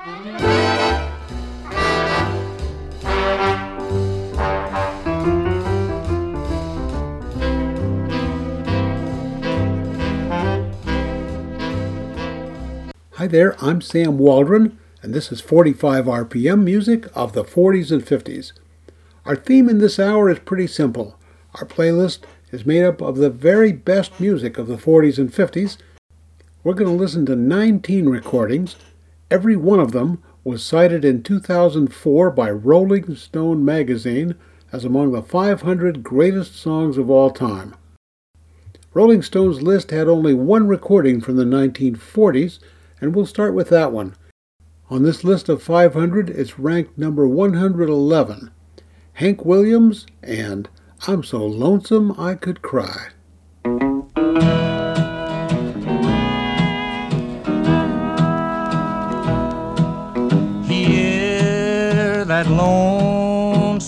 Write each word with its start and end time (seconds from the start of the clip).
Hi 0.00 0.12
there, 13.26 13.56
I'm 13.60 13.80
Sam 13.80 14.18
Waldron, 14.18 14.78
and 15.02 15.12
this 15.12 15.32
is 15.32 15.40
45 15.40 16.04
RPM 16.04 16.62
music 16.62 17.06
of 17.16 17.32
the 17.32 17.42
40s 17.42 17.90
and 17.90 18.06
50s. 18.06 18.52
Our 19.24 19.34
theme 19.34 19.68
in 19.68 19.78
this 19.78 19.98
hour 19.98 20.30
is 20.30 20.38
pretty 20.38 20.68
simple. 20.68 21.18
Our 21.56 21.66
playlist 21.66 22.20
is 22.52 22.64
made 22.64 22.84
up 22.84 23.00
of 23.00 23.16
the 23.16 23.30
very 23.30 23.72
best 23.72 24.20
music 24.20 24.58
of 24.58 24.68
the 24.68 24.76
40s 24.76 25.18
and 25.18 25.32
50s. 25.32 25.76
We're 26.62 26.74
going 26.74 26.96
to 26.96 27.02
listen 27.02 27.26
to 27.26 27.34
19 27.34 28.08
recordings. 28.08 28.76
Every 29.30 29.56
one 29.56 29.78
of 29.78 29.92
them 29.92 30.22
was 30.42 30.64
cited 30.64 31.04
in 31.04 31.22
2004 31.22 32.30
by 32.30 32.50
Rolling 32.50 33.14
Stone 33.14 33.62
magazine 33.62 34.34
as 34.72 34.84
among 34.84 35.12
the 35.12 35.22
500 35.22 36.02
greatest 36.02 36.56
songs 36.56 36.96
of 36.96 37.10
all 37.10 37.30
time. 37.30 37.74
Rolling 38.94 39.20
Stone's 39.22 39.60
list 39.60 39.90
had 39.90 40.08
only 40.08 40.32
one 40.32 40.66
recording 40.66 41.20
from 41.20 41.36
the 41.36 41.44
1940s, 41.44 42.58
and 43.00 43.14
we'll 43.14 43.26
start 43.26 43.54
with 43.54 43.68
that 43.68 43.92
one. 43.92 44.14
On 44.88 45.02
this 45.02 45.22
list 45.22 45.50
of 45.50 45.62
500, 45.62 46.30
it's 46.30 46.58
ranked 46.58 46.96
number 46.96 47.28
111. 47.28 48.50
Hank 49.12 49.44
Williams 49.44 50.06
and 50.22 50.70
I'm 51.06 51.22
So 51.22 51.44
Lonesome 51.44 52.18
I 52.18 52.34
Could 52.34 52.62
Cry. 52.62 53.08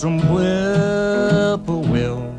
Lonesome 0.03 0.21
whippoorwill. 0.33 2.35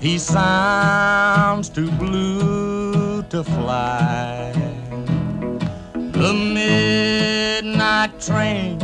He 0.00 0.18
sounds 0.18 1.68
too 1.68 1.90
blue 1.92 3.22
to 3.24 3.44
fly. 3.44 4.52
The 5.92 6.32
midnight 6.32 8.18
train 8.20 8.80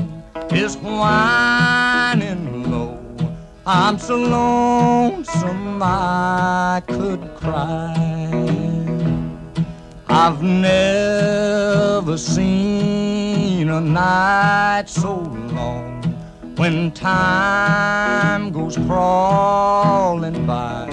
is 0.50 0.76
whining 0.76 2.70
low. 2.70 2.98
I'm 3.64 3.98
so 3.98 4.16
lonesome 4.16 5.82
I 5.82 6.82
could 6.86 7.34
cry. 7.36 7.94
I've 10.08 10.42
never 10.42 12.18
seen 12.18 13.70
a 13.70 13.80
night 13.80 14.84
so 14.88 15.14
long 15.14 15.85
when 16.56 16.90
time 16.92 18.50
goes 18.50 18.76
crawling 18.86 20.46
by. 20.46 20.86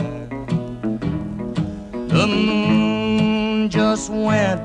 The 1.92 2.28
moon 2.28 3.70
just 3.70 4.10
went 4.10 4.62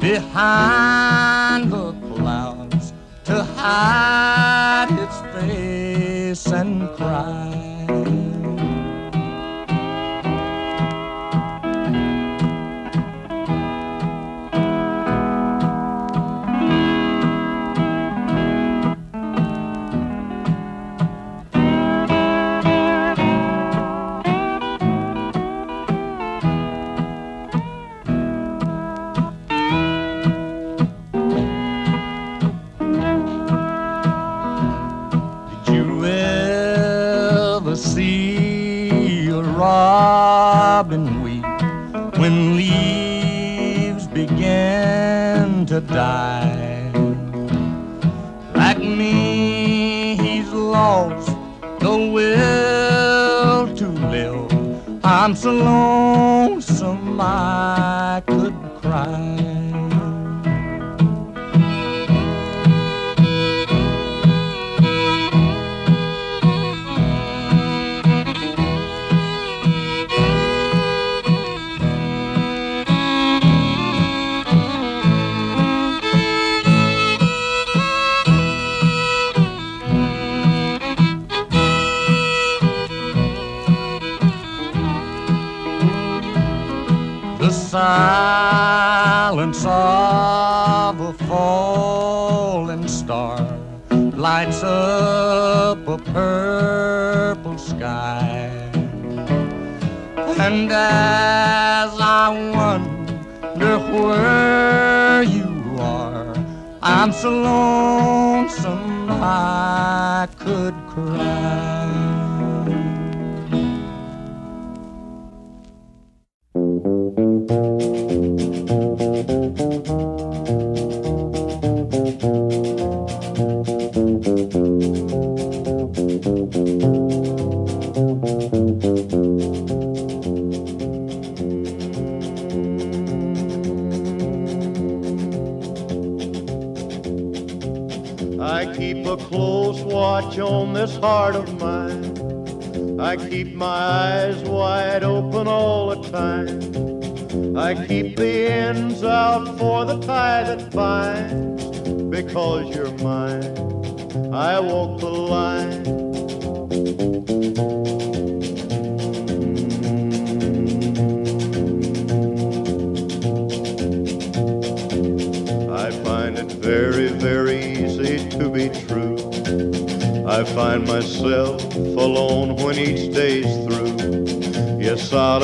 behind 0.00 1.72
the 1.72 1.92
clouds 2.14 2.92
to 3.24 3.42
hide 3.42 4.88
its 4.90 5.18
face 5.34 6.46
and 6.52 6.88
cry. 6.96 8.47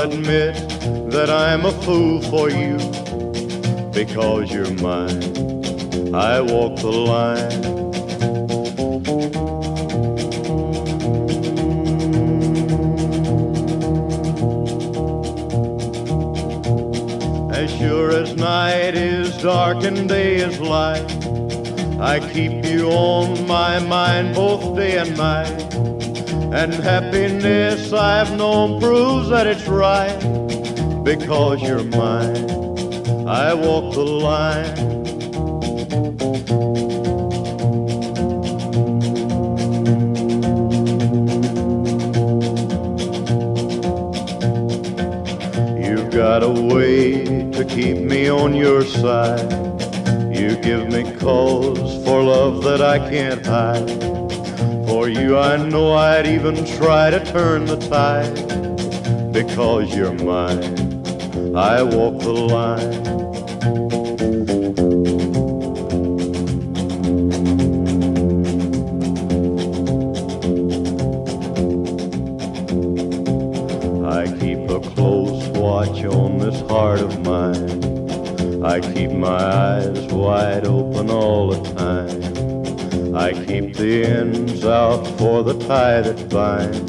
Admit 0.05 0.55
that 1.11 1.31
I'm 1.31 1.65
a 1.65 1.73
fool 1.83 2.21
for 2.21 2.51
you 2.51 2.77
because 3.91 4.53
you're 4.53 4.75
mine. 4.83 6.15
I 6.15 6.41
walk 6.43 6.77
the 6.77 6.93
line. 6.93 7.65
As 17.51 17.71
sure 17.79 18.11
as 18.11 18.37
night 18.37 18.95
is 18.95 19.37
dark 19.43 19.85
and 19.85 20.09
day 20.09 20.37
is 20.37 20.61
light 20.61 21.11
I 22.05 22.21
keep 22.21 22.67
you 22.67 22.91
on 22.91 23.47
my 23.47 23.79
mind 23.79 24.35
both 24.35 24.77
day 24.77 24.99
and 24.99 25.17
night. 25.17 25.64
And 26.57 26.73
happiness 26.73 27.93
I've 27.93 28.37
known 28.37 28.81
proves 28.81 29.29
that 29.31 29.49
it's 29.49 29.67
right 29.67 30.17
because 31.03 31.61
you're 31.61 31.83
mine. 31.83 32.49
I 33.27 33.53
walk 33.55 33.93
the 33.93 34.05
line. 34.05 34.77
You've 45.85 46.13
got 46.13 46.45
a 46.45 46.49
way 46.49 47.25
to 47.51 47.65
keep 47.65 47.99
me 47.99 48.31
on 48.31 48.55
your 48.55 48.85
side. 48.85 49.51
You 50.33 50.55
give 50.63 50.87
me 50.87 51.03
cause 51.19 52.05
for 52.05 52.23
love 52.23 52.63
that 52.63 52.81
I 52.81 53.01
can't 53.11 53.45
hide. 53.45 54.24
For 55.05 55.11
you, 55.11 55.37
I 55.37 55.59
know 55.59 55.93
I'd 55.93 56.27
even 56.27 56.65
try 56.65 57.11
to 57.11 57.23
turn 57.23 57.67
the 57.67 57.77
tide. 57.77 58.33
Because 59.35 59.95
you're 59.95 60.15
mine, 60.15 60.65
I 61.55 61.83
walk 61.83 62.21
the 62.21 62.33
line. 62.33 62.95
I 74.07 74.25
keep 74.39 74.71
a 74.71 74.81
close 74.95 75.47
watch 75.49 76.03
on 76.05 76.39
this 76.39 76.59
heart 76.63 77.01
of 77.01 77.21
mine. 77.21 78.65
I 78.65 78.81
keep 78.81 79.11
my 79.11 79.29
eyes 79.29 80.01
wide 80.07 80.67
open 80.67 81.11
all 81.11 81.49
the 81.49 81.75
time. 81.75 82.04
I 83.17 83.33
keep 83.33 83.77
the 83.77 84.05
ends 84.05 84.65
out 84.65 85.07
for 85.19 85.45
the 85.45 85.57
tie 85.67 86.01
that 86.01 86.29
binds. 86.29 86.81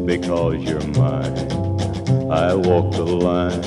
Because 0.00 0.62
you're 0.62 0.80
mine, 0.88 1.52
I 2.30 2.54
walk 2.54 2.92
the 2.92 3.04
line. 3.04 3.62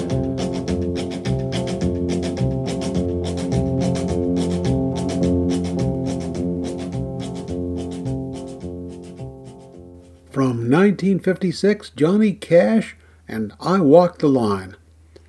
From 10.32 10.70
1956, 10.70 11.92
Johnny 11.92 12.34
Cash 12.34 12.98
and 13.28 13.54
I 13.60 13.80
Walk 13.80 14.18
the 14.18 14.28
Line. 14.28 14.76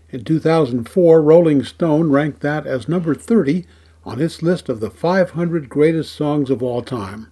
In 0.09 0.25
2004, 0.25 1.21
Rolling 1.23 1.63
Stone 1.63 2.11
ranked 2.11 2.41
that 2.41 2.67
as 2.67 2.89
number 2.89 3.15
30 3.15 3.67
on 4.07 4.23
its 4.23 4.41
list 4.41 4.69
of 4.69 4.79
the 4.79 4.89
500 4.89 5.69
greatest 5.69 6.15
songs 6.15 6.49
of 6.49 6.63
all 6.63 6.81
time. 6.81 7.27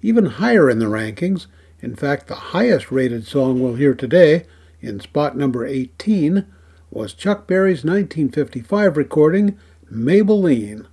Even 0.00 0.24
higher 0.26 0.70
in 0.70 0.78
the 0.78 0.86
rankings, 0.86 1.46
in 1.80 1.96
fact, 1.96 2.28
the 2.28 2.34
highest 2.36 2.92
rated 2.92 3.26
song 3.26 3.60
we'll 3.60 3.74
hear 3.74 3.94
today, 3.94 4.46
in 4.80 5.00
spot 5.00 5.36
number 5.36 5.66
18, 5.66 6.46
was 6.90 7.12
Chuck 7.12 7.48
Berry's 7.48 7.84
1955 7.84 8.96
recording, 8.96 9.58
Maybellene. 9.92 10.86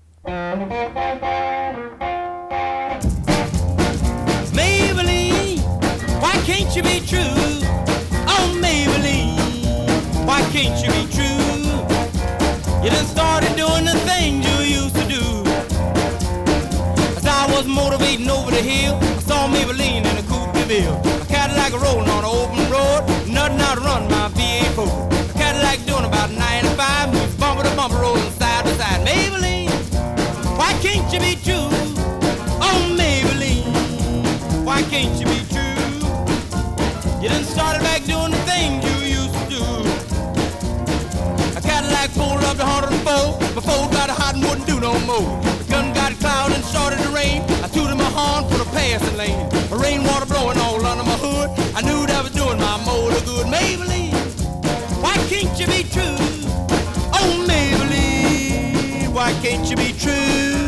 Maybellene, 4.56 5.60
why 6.22 6.34
can't 6.44 6.76
you 6.76 6.82
be 6.82 7.00
true? 7.06 7.20
Oh, 8.28 8.60
Maybellene, 8.60 10.26
why 10.26 10.42
can't 10.52 10.84
you 10.84 10.90
be 10.90 11.06
true? 11.14 11.38
You 12.84 12.90
done 12.90 13.06
started 13.06 13.56
doing 13.56 13.86
the 13.86 14.00
things 14.06 14.46
you 14.46 14.56
was 17.57 17.68
motivating 17.68 18.30
over 18.30 18.51
the 18.51 18.62
hill, 18.62 18.94
I 19.01 19.19
saw 19.19 19.48
Maybellene 19.48 20.06
in 20.06 20.18
a 20.18 20.21
coupe 20.30 20.54
de 20.54 20.63
ville. 20.65 21.01
A 21.24 21.25
Cadillac 21.25 21.74
rolling 21.74 22.07
on 22.07 22.24
an 22.24 22.30
open 22.30 22.62
road, 22.69 23.01
nothing 23.27 23.59
out 23.62 23.75
to 23.77 23.81
run 23.81 24.04
my 24.12 24.30
V8 24.38 24.77
A 24.77 25.33
Cadillac 25.33 25.83
doing 25.88 26.06
about 26.06 26.30
95, 26.30 27.13
moves 27.13 27.36
bumper 27.36 27.63
to 27.63 27.75
bumper, 27.75 27.98
rolling 27.98 28.30
side 28.38 28.63
to 28.63 28.75
side. 28.77 29.01
Maybellene, 29.07 29.74
why 30.56 30.71
can't 30.86 31.12
you 31.12 31.19
be 31.19 31.33
true? 31.42 31.69
Oh, 32.62 32.80
Maybellene, 32.94 33.74
why 34.63 34.83
can't 34.94 35.18
you 35.19 35.25
be 35.25 35.42
true? 35.50 35.81
You 37.21 37.30
done 37.30 37.44
started 37.44 37.81
back 37.81 38.04
doing 38.06 38.38
the 38.38 38.44
things 38.45 38.86
you 38.86 39.18
used 39.18 39.33
to 39.33 39.45
do. 39.50 39.63
A 41.57 41.62
Cadillac 41.62 42.12
pulled 42.13 42.44
up 42.45 42.57
to 42.57 42.65
104, 42.69 43.54
before 43.56 43.89
got 43.89 44.12
hot 44.12 44.36
and 44.36 44.44
wouldn't 44.44 44.68
do 44.68 44.80
no 44.80 44.94
more. 45.09 45.42
The 45.57 45.65
gun 45.71 45.92
got 45.94 46.13
cloud 46.19 46.51
and 46.51 46.63
started 46.63 47.06
passing 48.88 49.18
lane. 49.18 49.50
Rainwater 49.69 50.25
blowing 50.25 50.57
all 50.60 50.86
under 50.86 51.04
my 51.04 51.18
hood. 51.18 51.50
I 51.75 51.81
knew 51.81 52.06
that 52.07 52.24
was 52.24 52.31
doing 52.31 52.57
my 52.57 52.78
motor 52.86 53.24
good. 53.25 53.48
Maybellene, 53.48 54.13
why 55.01 55.16
can't 55.30 55.60
you 55.60 55.68
be 55.68 55.84
true? 55.84 56.18
Oh, 57.19 57.45
Maybellene, 57.48 59.13
why 59.13 59.34
can't 59.44 59.69
you 59.69 59.75
be 59.75 59.92
true? 59.94 60.67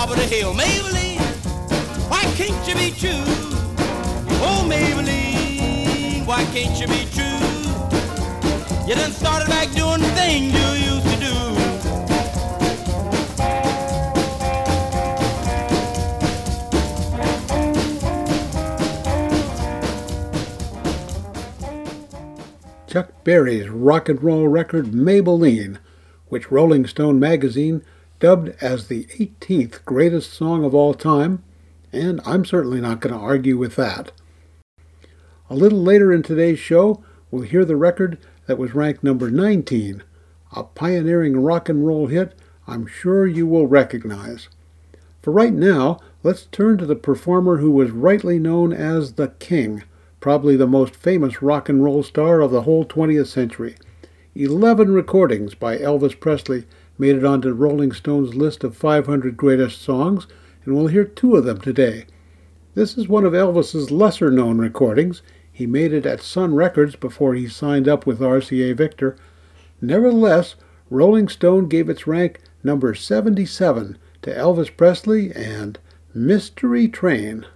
Top 0.00 0.08
of 0.08 0.16
the 0.16 0.24
hill. 0.24 0.54
Maybellene, 0.54 1.20
why 2.08 2.22
can't 2.34 2.66
you 2.66 2.74
be 2.74 2.90
true? 2.90 3.22
Oh, 4.40 4.64
Maybellene, 4.66 6.24
why 6.24 6.42
can't 6.54 6.80
you 6.80 6.86
be 6.86 7.04
true? 7.12 7.26
You 8.88 8.94
done 8.94 9.12
started 9.12 9.48
back 9.48 9.70
doing 9.72 10.00
the 10.00 10.08
thing 10.16 10.44
you 10.44 10.68
used 10.88 11.04
to 11.04 11.16
do. 11.20 11.36
Chuck 22.86 23.12
Berry's 23.22 23.68
rock 23.68 24.08
and 24.08 24.22
roll 24.22 24.48
record 24.48 24.92
Maybellene, 24.92 25.76
which 26.28 26.50
Rolling 26.50 26.86
Stone 26.86 27.20
magazine 27.20 27.84
dubbed 28.20 28.54
as 28.60 28.86
the 28.86 29.04
18th 29.18 29.84
greatest 29.84 30.32
song 30.32 30.62
of 30.62 30.74
all 30.74 30.94
time, 30.94 31.42
and 31.92 32.20
I'm 32.24 32.44
certainly 32.44 32.80
not 32.80 33.00
going 33.00 33.14
to 33.14 33.20
argue 33.20 33.56
with 33.56 33.76
that. 33.76 34.12
A 35.48 35.56
little 35.56 35.82
later 35.82 36.12
in 36.12 36.22
today's 36.22 36.58
show, 36.58 37.02
we'll 37.30 37.42
hear 37.42 37.64
the 37.64 37.76
record 37.76 38.18
that 38.46 38.58
was 38.58 38.74
ranked 38.74 39.02
number 39.02 39.30
19, 39.30 40.04
a 40.54 40.62
pioneering 40.62 41.42
rock 41.42 41.68
and 41.68 41.86
roll 41.86 42.06
hit 42.06 42.34
I'm 42.66 42.86
sure 42.86 43.26
you 43.26 43.46
will 43.46 43.66
recognize. 43.66 44.48
For 45.22 45.32
right 45.32 45.52
now, 45.52 45.98
let's 46.22 46.46
turn 46.46 46.78
to 46.78 46.86
the 46.86 46.96
performer 46.96 47.56
who 47.56 47.70
was 47.70 47.90
rightly 47.90 48.38
known 48.38 48.72
as 48.72 49.14
the 49.14 49.28
King, 49.38 49.82
probably 50.20 50.56
the 50.56 50.66
most 50.66 50.94
famous 50.94 51.42
rock 51.42 51.68
and 51.68 51.82
roll 51.82 52.02
star 52.02 52.40
of 52.42 52.52
the 52.52 52.62
whole 52.62 52.84
20th 52.84 53.26
century. 53.26 53.76
Eleven 54.34 54.92
recordings 54.92 55.54
by 55.54 55.78
Elvis 55.78 56.18
Presley 56.18 56.64
made 57.00 57.16
it 57.16 57.24
onto 57.24 57.50
Rolling 57.50 57.92
Stone's 57.92 58.34
list 58.34 58.62
of 58.62 58.76
500 58.76 59.34
greatest 59.34 59.80
songs, 59.80 60.26
and 60.64 60.76
we'll 60.76 60.88
hear 60.88 61.04
two 61.04 61.34
of 61.34 61.46
them 61.46 61.58
today. 61.58 62.04
This 62.74 62.98
is 62.98 63.08
one 63.08 63.24
of 63.24 63.32
Elvis's 63.32 63.90
lesser 63.90 64.30
known 64.30 64.58
recordings. 64.58 65.22
He 65.50 65.66
made 65.66 65.94
it 65.94 66.04
at 66.04 66.20
Sun 66.20 66.54
Records 66.54 66.96
before 66.96 67.34
he 67.34 67.48
signed 67.48 67.88
up 67.88 68.06
with 68.06 68.20
RCA 68.20 68.76
Victor. 68.76 69.16
Nevertheless, 69.80 70.56
Rolling 70.90 71.28
Stone 71.28 71.68
gave 71.68 71.88
its 71.88 72.06
rank 72.06 72.38
number 72.62 72.94
77 72.94 73.96
to 74.20 74.30
Elvis 74.30 74.76
Presley 74.76 75.32
and 75.32 75.78
Mystery 76.12 76.86
Train. 76.86 77.46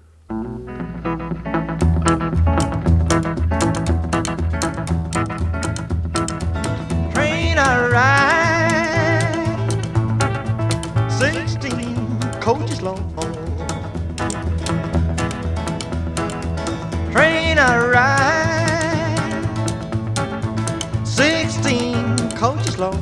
Train 7.12 7.58
I 7.58 7.88
ride 7.92 8.23
ain't 17.54 17.70
alright. 17.70 19.18
Sixteen 21.06 22.16
coaches 22.30 22.78
long. 22.78 23.00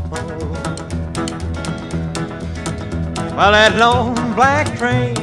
Well, 3.34 3.52
that 3.52 3.76
long 3.76 4.14
black 4.34 4.76
train 4.76 5.14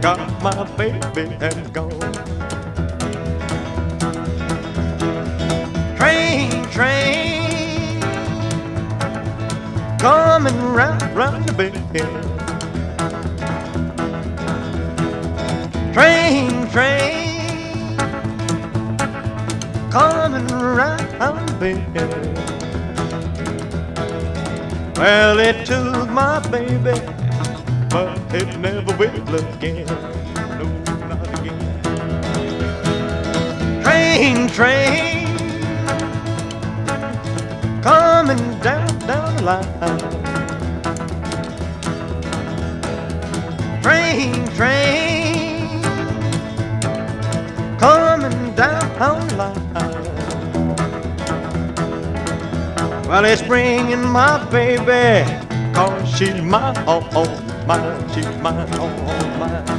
got 0.00 0.18
my 0.42 0.64
baby 0.76 1.00
and 1.40 1.72
gone. 1.74 1.90
Train, 5.96 6.64
train, 6.70 8.00
coming 9.98 10.58
round, 10.72 11.02
round 11.14 11.44
the 11.44 11.52
bend. 11.52 11.76
Train, 15.92 16.70
train 16.70 17.19
coming 19.90 20.46
round 20.46 21.58
bend. 21.58 21.96
Well, 24.96 25.38
it 25.40 25.66
took 25.66 26.08
my 26.10 26.38
baby, 26.48 27.00
but 27.90 28.18
it 28.32 28.56
never 28.58 28.96
will 28.96 29.34
again. 29.34 29.86
No, 30.58 30.64
not 31.08 31.26
again. 31.40 31.58
Train, 33.82 34.48
train, 34.48 35.26
coming 37.82 38.60
down, 38.60 38.98
down 39.08 39.36
the 39.36 39.42
line. 39.42 40.00
Train, 43.82 44.46
train, 44.54 45.82
coming 47.78 48.54
down 48.54 49.28
the 49.28 49.36
line. 49.36 49.69
Well, 53.10 53.24
it's 53.24 53.42
bringing 53.42 54.04
my 54.06 54.38
baby, 54.52 55.28
cause 55.74 56.16
she's 56.16 56.40
my, 56.40 56.72
oh, 56.86 57.08
oh, 57.12 57.66
mine, 57.66 58.08
she's 58.14 58.24
my, 58.40 58.64
oh, 58.74 58.88
oh, 59.08 59.36
mine. 59.36 59.69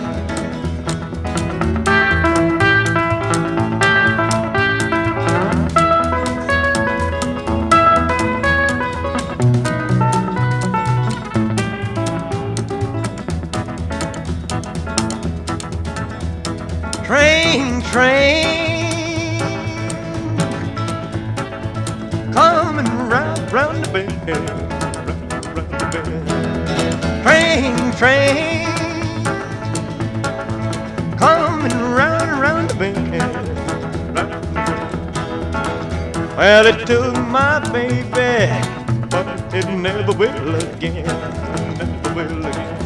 Train, 28.02 28.66
coming 31.18 31.72
round, 31.72 32.42
round 32.42 32.72
the 32.72 32.76
bend. 32.80 33.14
round 34.18 34.34
the 34.34 34.40
bend. 34.56 36.36
Well, 36.36 36.66
it 36.66 36.88
took 36.88 37.16
my 37.30 37.60
baby, 37.72 38.50
but 39.12 39.54
it 39.54 39.70
never 39.78 40.14
will 40.14 40.56
again, 40.56 41.06
never 41.78 42.16
will 42.16 42.46
again. 42.48 42.81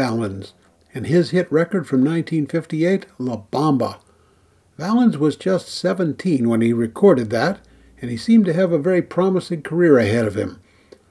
Valens 0.00 0.54
and 0.94 1.06
his 1.06 1.28
hit 1.28 1.52
record 1.52 1.86
from 1.86 2.00
1958, 2.00 3.04
La 3.18 3.42
Bamba. 3.52 3.98
Valens 4.78 5.18
was 5.18 5.36
just 5.36 5.68
17 5.68 6.48
when 6.48 6.62
he 6.62 6.72
recorded 6.72 7.28
that, 7.28 7.58
and 8.00 8.10
he 8.10 8.16
seemed 8.16 8.46
to 8.46 8.54
have 8.54 8.72
a 8.72 8.78
very 8.78 9.02
promising 9.02 9.60
career 9.60 9.98
ahead 9.98 10.24
of 10.24 10.36
him. 10.36 10.58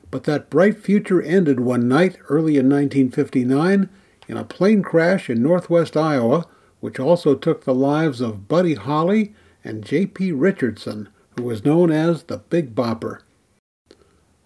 But 0.09 0.23
that 0.23 0.49
bright 0.49 0.79
future 0.79 1.21
ended 1.21 1.59
one 1.59 1.87
night 1.87 2.17
early 2.29 2.57
in 2.57 2.67
1959 2.67 3.89
in 4.27 4.37
a 4.37 4.43
plane 4.43 4.81
crash 4.81 5.29
in 5.29 5.43
northwest 5.43 5.95
Iowa, 5.95 6.47
which 6.79 6.99
also 6.99 7.35
took 7.35 7.65
the 7.65 7.75
lives 7.75 8.21
of 8.21 8.47
Buddy 8.47 8.73
Holly 8.73 9.35
and 9.63 9.85
J.P. 9.85 10.31
Richardson, 10.31 11.09
who 11.37 11.43
was 11.43 11.63
known 11.63 11.91
as 11.91 12.23
the 12.23 12.37
Big 12.37 12.73
Bopper. 12.73 13.19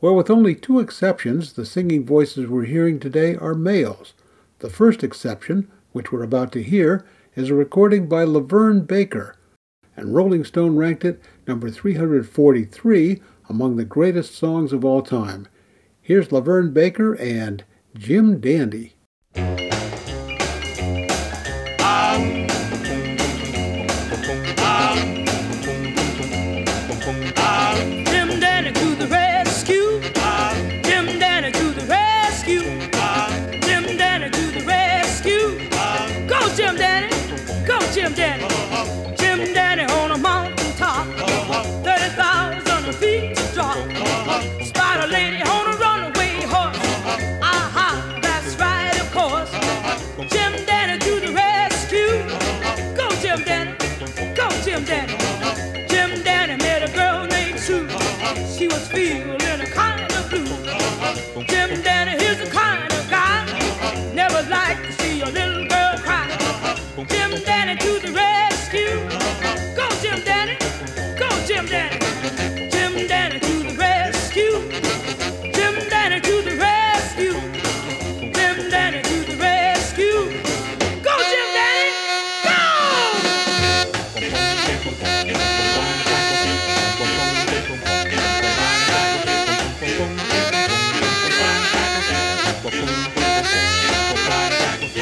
Well, 0.02 0.16
with 0.16 0.30
only 0.30 0.54
two 0.54 0.82
exceptions, 0.82 1.54
the 1.54 1.66
singing 1.66 2.06
voices 2.06 2.48
we're 2.48 2.66
hearing 2.66 3.00
today 3.00 3.38
are 3.38 3.56
males. 3.56 4.14
The 4.64 4.70
first 4.70 5.04
exception, 5.04 5.70
which 5.92 6.14
we're 6.14 6.24
about 6.24 6.54
to 6.54 6.64
hear, 6.64 7.06
is 7.36 7.50
a 7.50 7.54
recording 7.54 8.08
by 8.08 8.24
LaVern 8.24 8.88
Baker, 8.88 9.36
and 9.98 10.16
Rolling 10.16 10.46
Stone 10.46 10.78
ranked 10.78 11.04
it 11.04 11.22
number 11.46 11.70
343 11.70 13.22
among 13.50 13.76
the 13.76 13.84
greatest 13.84 14.36
songs 14.36 14.72
of 14.72 14.86
all 14.86 15.02
time. 15.02 15.50
Here's 16.02 16.30
LaVern 16.30 16.74
Baker 16.74 17.14
and 17.16 17.66
Jim 17.94 18.40
Dandy. 18.40 18.94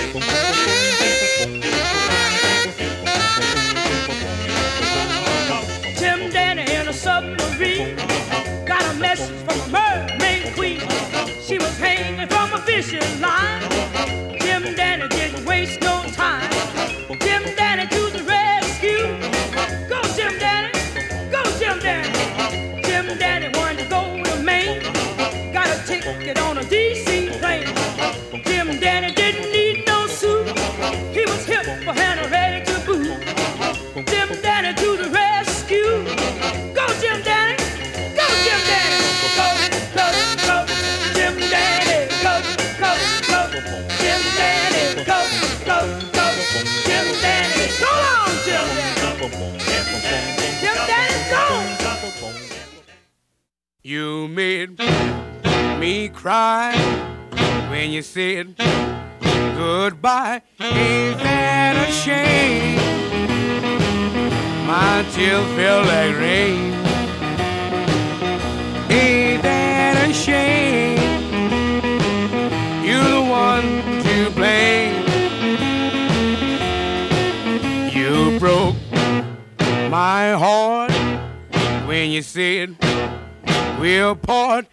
Jim 0.02 0.41
when 57.82 57.90
you 57.90 58.04
said 58.04 58.56
goodbye. 59.58 60.40
Ain't 60.60 61.18
that 61.18 61.76
a 61.82 61.92
shame? 61.92 62.78
My 64.68 65.04
tears 65.14 65.48
feel 65.56 65.82
like 65.92 66.16
rain. 66.16 66.74
Ain't 68.92 69.42
that 69.42 69.96
a 70.08 70.14
shame? 70.14 71.00
You're 72.86 73.10
the 73.18 73.24
one 73.48 73.70
to 74.06 74.30
blame. 74.38 74.98
You 77.98 78.38
broke 78.38 78.76
my 79.90 80.34
heart 80.44 80.92
when 81.88 82.12
you 82.12 82.22
said 82.22 82.76
we'll 83.80 84.16
part. 84.16 84.68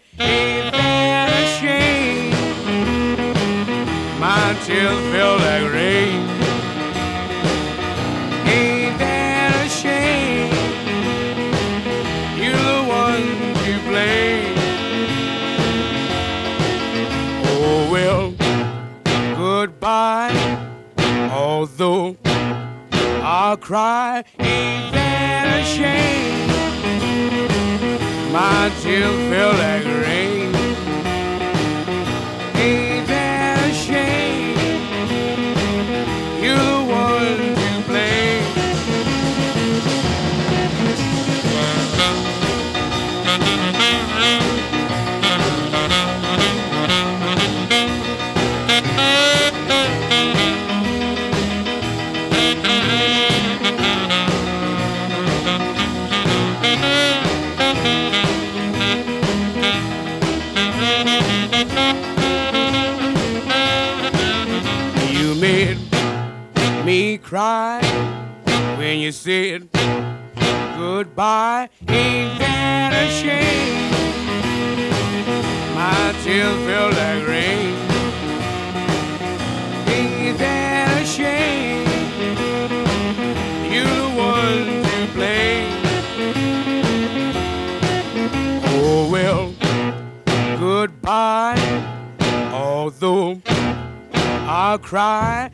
Cry, 23.69 24.23
ain't 24.39 24.91
that 24.95 25.45
a 25.59 25.63
shame? 25.63 26.49
My 28.33 28.71
tears 28.81 29.13
feel 29.29 29.53
like 29.63 29.85
rain. 30.07 30.48
Goodbye. 71.19 71.69
Ain't 71.89 72.39
that 72.39 72.93
a 72.93 73.09
shame? 73.11 73.91
My 75.75 76.15
tears 76.23 76.55
feel 76.65 76.89
like 76.95 77.27
rain. 77.27 77.75
Ain't 79.89 80.37
that 80.37 81.01
a 81.01 81.05
shame? 81.05 81.87
You're 83.69 83.83
the 83.83 84.09
one 84.15 84.65
to 84.87 84.99
blame. 85.13 85.67
Oh 88.63 89.09
well, 89.11 89.53
goodbye. 90.57 91.59
Although 92.53 93.41
I'll 94.47 94.79
cry, 94.79 95.51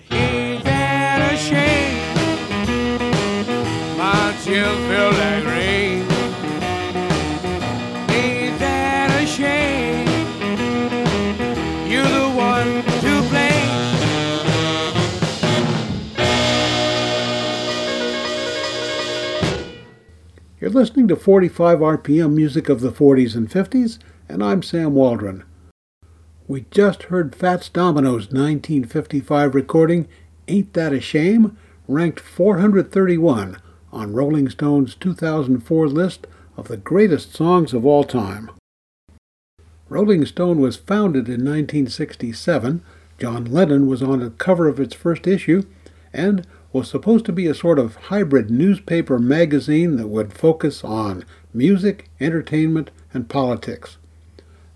listening 20.75 21.07
to 21.07 21.15
45 21.15 21.79
RPM 21.79 22.33
music 22.33 22.67
of 22.67 22.81
the 22.81 22.91
40s 22.91 23.33
and 23.33 23.49
50s, 23.49 23.97
and 24.27 24.43
I'm 24.43 24.61
Sam 24.61 24.93
Waldron. 24.93 25.45
We 26.49 26.65
just 26.69 27.03
heard 27.03 27.33
Fats 27.33 27.69
Domino's 27.69 28.25
1955 28.25 29.55
recording, 29.55 30.05
Ain't 30.49 30.73
That 30.73 30.91
a 30.91 30.99
Shame, 30.99 31.57
ranked 31.87 32.19
431 32.19 33.57
on 33.93 34.13
Rolling 34.13 34.49
Stone's 34.49 34.95
2004 34.95 35.87
list 35.87 36.27
of 36.57 36.67
the 36.67 36.75
greatest 36.75 37.33
songs 37.33 37.71
of 37.71 37.85
all 37.85 38.03
time. 38.03 38.51
Rolling 39.87 40.25
Stone 40.25 40.59
was 40.59 40.75
founded 40.75 41.29
in 41.29 41.45
1967. 41.45 42.83
John 43.17 43.45
Lennon 43.45 43.87
was 43.87 44.03
on 44.03 44.19
the 44.19 44.29
cover 44.29 44.67
of 44.67 44.81
its 44.81 44.93
first 44.93 45.25
issue 45.25 45.63
and 46.11 46.45
was 46.75 46.89
supposed 46.89 47.23
to 47.23 47.31
be 47.31 47.47
a 47.47 47.55
sort 47.55 47.79
of 47.79 47.95
hybrid 47.95 48.51
newspaper 48.51 49.17
magazine 49.17 49.95
that 49.95 50.09
would 50.09 50.33
focus 50.33 50.83
on 50.83 51.23
music, 51.53 52.09
entertainment, 52.19 52.91
and 53.13 53.29
politics. 53.29 53.95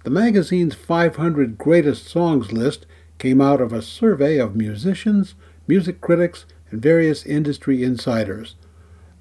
The 0.05 0.09
magazine's 0.09 0.75
500 0.75 1.57
Greatest 1.57 2.07
Songs 2.07 2.53
list 2.53 2.85
came 3.17 3.41
out 3.41 3.59
of 3.59 3.73
a 3.73 3.81
survey 3.81 4.37
of 4.37 4.55
musicians, 4.55 5.35
music 5.67 5.99
critics, 5.99 6.45
and 6.71 6.81
various 6.81 7.25
industry 7.25 7.83
insiders. 7.83 8.55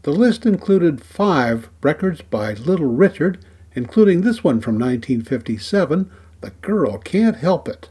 The 0.03 0.12
list 0.12 0.47
included 0.47 1.03
five 1.03 1.71
records 1.83 2.23
by 2.23 2.53
Little 2.53 2.87
Richard, 2.87 3.45
including 3.75 4.21
this 4.21 4.45
one 4.45 4.61
from 4.61 4.77
1957, 4.77 6.09
The 6.43 6.51
Girl 6.61 6.99
Can't 6.99 7.38
Help 7.38 7.69
It. 7.69 7.91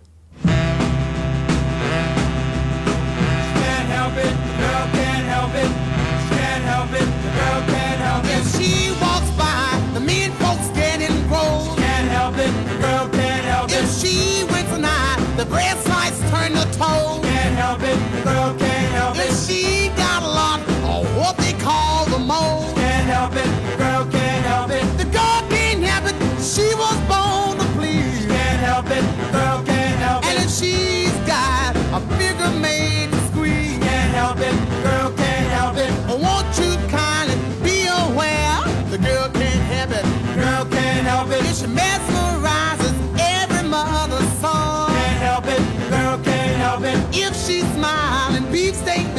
The 15.37 15.45
breast 15.45 15.96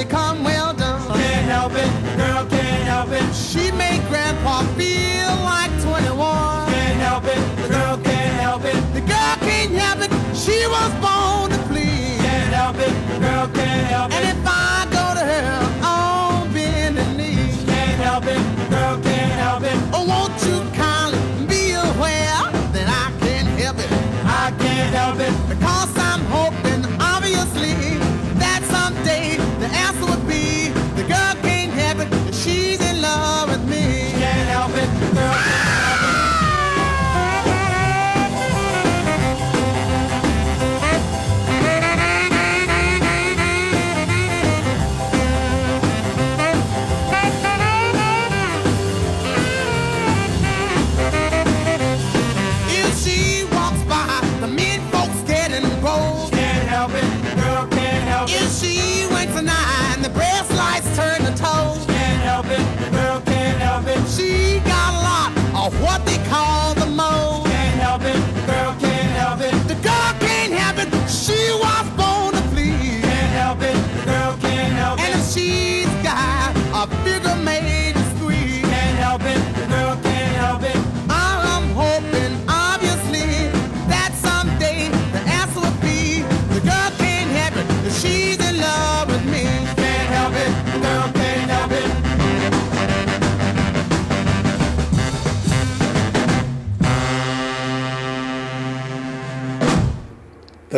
become 0.04 0.44
well 0.44 0.72
done. 0.72 1.02
Can't 1.08 1.46
help 1.50 1.72
it, 1.72 1.90
girl 2.16 2.46
can't 2.46 2.86
help 2.86 3.10
it. 3.10 3.34
She 3.34 3.72
make 3.72 4.00
grandpa 4.08 4.62
feel 4.78 5.34
like 5.52 5.72
21. 5.82 6.72
Can't 6.72 7.00
help 7.06 7.24
it, 7.24 7.40
the 7.62 7.68
girl 7.68 7.96
can't 7.98 8.36
help 8.46 8.64
it. 8.64 8.78
The 8.94 9.00
girl 9.00 9.34
can't 9.48 9.72
help 9.72 10.00
it. 10.06 10.12
She 10.36 10.58
was 10.74 10.90
born 11.02 11.50
to 11.50 11.58
please. 11.66 12.16
Can't 12.22 12.54
help 12.54 12.76
it, 12.76 12.94
the 13.10 13.18
girl 13.26 13.48
can't 13.48 13.86
help 13.88 14.12
it. 14.12 14.16
And 14.16 14.38
if 14.38 14.46
I 14.46 14.77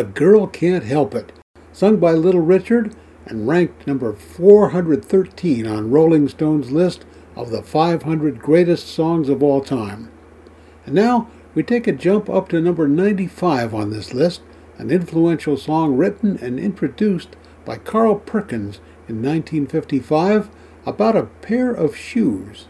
The 0.01 0.07
Girl 0.07 0.47
Can't 0.47 0.83
Help 0.83 1.13
It, 1.13 1.31
sung 1.71 1.97
by 1.97 2.13
Little 2.13 2.41
Richard 2.41 2.95
and 3.27 3.47
ranked 3.47 3.85
number 3.85 4.13
413 4.13 5.67
on 5.67 5.91
Rolling 5.91 6.27
Stone's 6.27 6.71
list 6.71 7.05
of 7.35 7.51
the 7.51 7.61
500 7.61 8.39
greatest 8.39 8.87
songs 8.87 9.29
of 9.29 9.43
all 9.43 9.61
time. 9.61 10.09
And 10.87 10.95
now 10.95 11.29
we 11.53 11.61
take 11.61 11.85
a 11.85 11.91
jump 11.91 12.31
up 12.31 12.49
to 12.49 12.59
number 12.59 12.87
95 12.87 13.75
on 13.75 13.91
this 13.91 14.11
list, 14.11 14.41
an 14.79 14.89
influential 14.89 15.55
song 15.55 15.95
written 15.95 16.35
and 16.41 16.59
introduced 16.59 17.35
by 17.63 17.77
Carl 17.77 18.15
Perkins 18.15 18.77
in 19.07 19.21
1955 19.21 20.49
about 20.83 21.15
a 21.15 21.25
pair 21.25 21.71
of 21.71 21.95
shoes. 21.95 22.65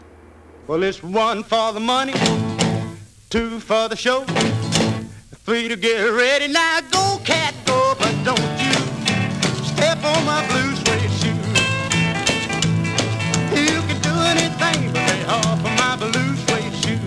Well, 0.66 0.82
it's 0.82 1.02
one 1.02 1.44
for 1.44 1.72
the 1.72 1.80
money, 1.80 2.12
two 3.30 3.58
for 3.58 3.88
the 3.88 3.96
show, 3.96 4.26
three 5.44 5.66
to 5.68 5.76
get 5.76 6.04
ready. 6.12 6.46
Now 6.48 6.80
go, 6.90 7.18
cat, 7.24 7.54
go, 7.66 7.94
but 7.98 8.14
don't 8.24 8.38
you 8.62 8.72
step 9.64 9.98
on 10.04 10.24
my 10.24 10.46
blue 10.48 10.74
suede 10.76 11.10
shoe. 11.20 11.42
You 13.58 13.82
can 13.88 13.98
do 14.02 14.14
anything 14.32 14.92
but 14.92 15.02
lay 15.10 15.24
off 15.24 15.58
of 15.58 15.74
my 15.82 15.96
blue 15.96 16.36
suede 16.44 16.74
shoe. 16.82 17.00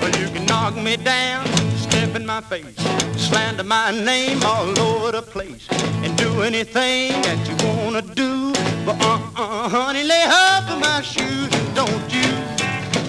Well, 0.00 0.14
you 0.20 0.28
can 0.34 0.46
knock 0.46 0.74
me 0.76 0.96
down, 0.96 1.46
step 1.76 2.16
in 2.16 2.26
my 2.26 2.40
face, 2.40 2.76
slander 3.16 3.64
my 3.64 3.92
name 3.92 4.42
all 4.42 4.78
over 4.80 5.12
the 5.12 5.22
place, 5.22 5.68
and 6.02 6.16
do 6.18 6.42
anything 6.42 7.22
that 7.22 7.38
you 7.48 7.54
wanna 7.68 8.02
do. 8.02 8.52
But 8.84 9.00
uh-uh, 9.00 9.68
honey, 9.68 10.04
lay 10.04 10.24
off 10.26 10.70
of 10.70 10.80
my 10.80 11.02
shoes 11.02 11.50
don't 11.74 12.12
you 12.12 12.30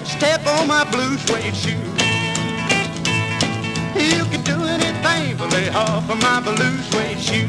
step 0.04 0.46
on 0.46 0.68
my 0.68 0.84
blue 0.90 1.16
suede 1.18 1.56
shoe. 1.56 2.17
You 4.08 4.24
can 4.24 4.42
do 4.42 4.64
anything 4.64 5.36
but 5.36 5.52
lay 5.52 5.68
off 5.68 6.08
of 6.08 6.20
my 6.22 6.40
blue 6.40 6.78
suede 6.88 7.20
shoe. 7.20 7.46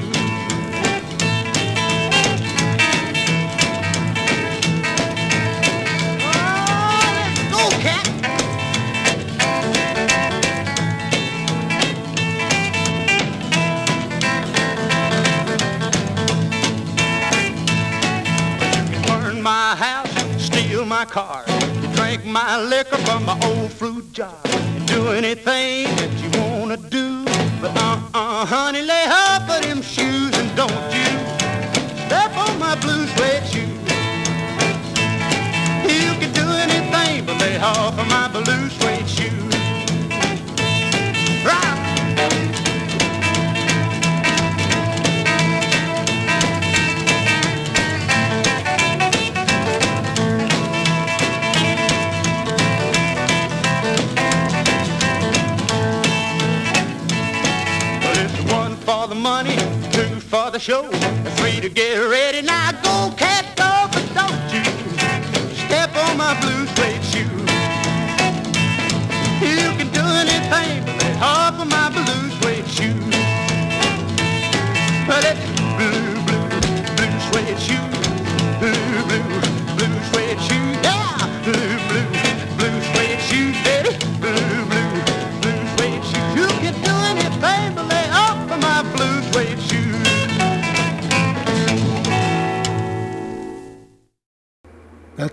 Oh, 6.21 6.99
let's 7.15 7.43
go, 7.53 7.63
cat. 7.79 8.05
burn 19.07 19.41
my 19.41 19.75
house, 19.75 20.11
steal 20.43 20.85
my 20.85 21.05
car, 21.05 21.45
drink 21.95 22.25
my 22.25 22.61
liquor 22.61 22.97
from 22.97 23.23
my 23.23 23.39
old 23.45 23.71
fruit 23.71 24.11
jar, 24.11 24.35
and 24.45 24.85
do 24.87 25.07
anything 25.09 25.85
that 25.95 26.11
you 26.21 26.48
wanna 26.69 26.89
do. 26.89 27.25
But 27.61 27.75
uh-uh, 27.75 28.45
honey, 28.45 28.83
lay 28.83 29.05
off 29.07 29.49
of 29.49 29.61
them 29.63 29.81
shoes 29.81 30.37
and 30.37 30.55
don't 30.55 30.71
you 30.93 31.09
step 32.05 32.35
on 32.37 32.59
my 32.59 32.75
blue 32.79 33.07
suede 33.07 33.45
shoe. 33.51 33.73
You 35.89 36.11
can 36.21 36.31
do 36.31 36.45
anything 36.65 37.25
but 37.25 37.39
lay 37.39 37.57
off 37.57 37.97
of 37.97 38.07
my 38.07 38.27
blue 38.27 38.69
suede 38.69 38.98
for 60.29 60.51
the 60.51 60.59
show, 60.59 60.83
three 61.37 61.59
to 61.59 61.69
get 61.69 61.97
ready. 62.07 62.43
Now 62.43 62.71
go, 62.83 63.11
cat, 63.17 63.45
go, 63.57 63.89
but 63.91 64.05
don't 64.13 64.53
you 64.53 64.63
step 65.65 65.89
on 65.95 66.17
my 66.17 66.39
blue 66.39 66.67
suede 66.75 67.03
shoe. 67.03 67.25
You 69.41 69.73
can 69.77 69.89
do 69.89 70.05
anything 70.05 70.85
but 70.85 71.01
lay 71.01 71.15
off 71.19 71.59
of 71.59 71.67
my 71.67 71.89
blue 71.89 72.29
suede 72.37 72.67
shoe. 72.69 72.93
Well, 75.09 75.25
it's 75.25 75.41
blue, 75.79 76.13
blue, 76.29 76.49
blue 76.95 77.19
suede 77.31 77.59
shoe. 77.59 77.89
Blue, 78.61 79.01
blue, 79.09 79.25
blue 79.77 79.88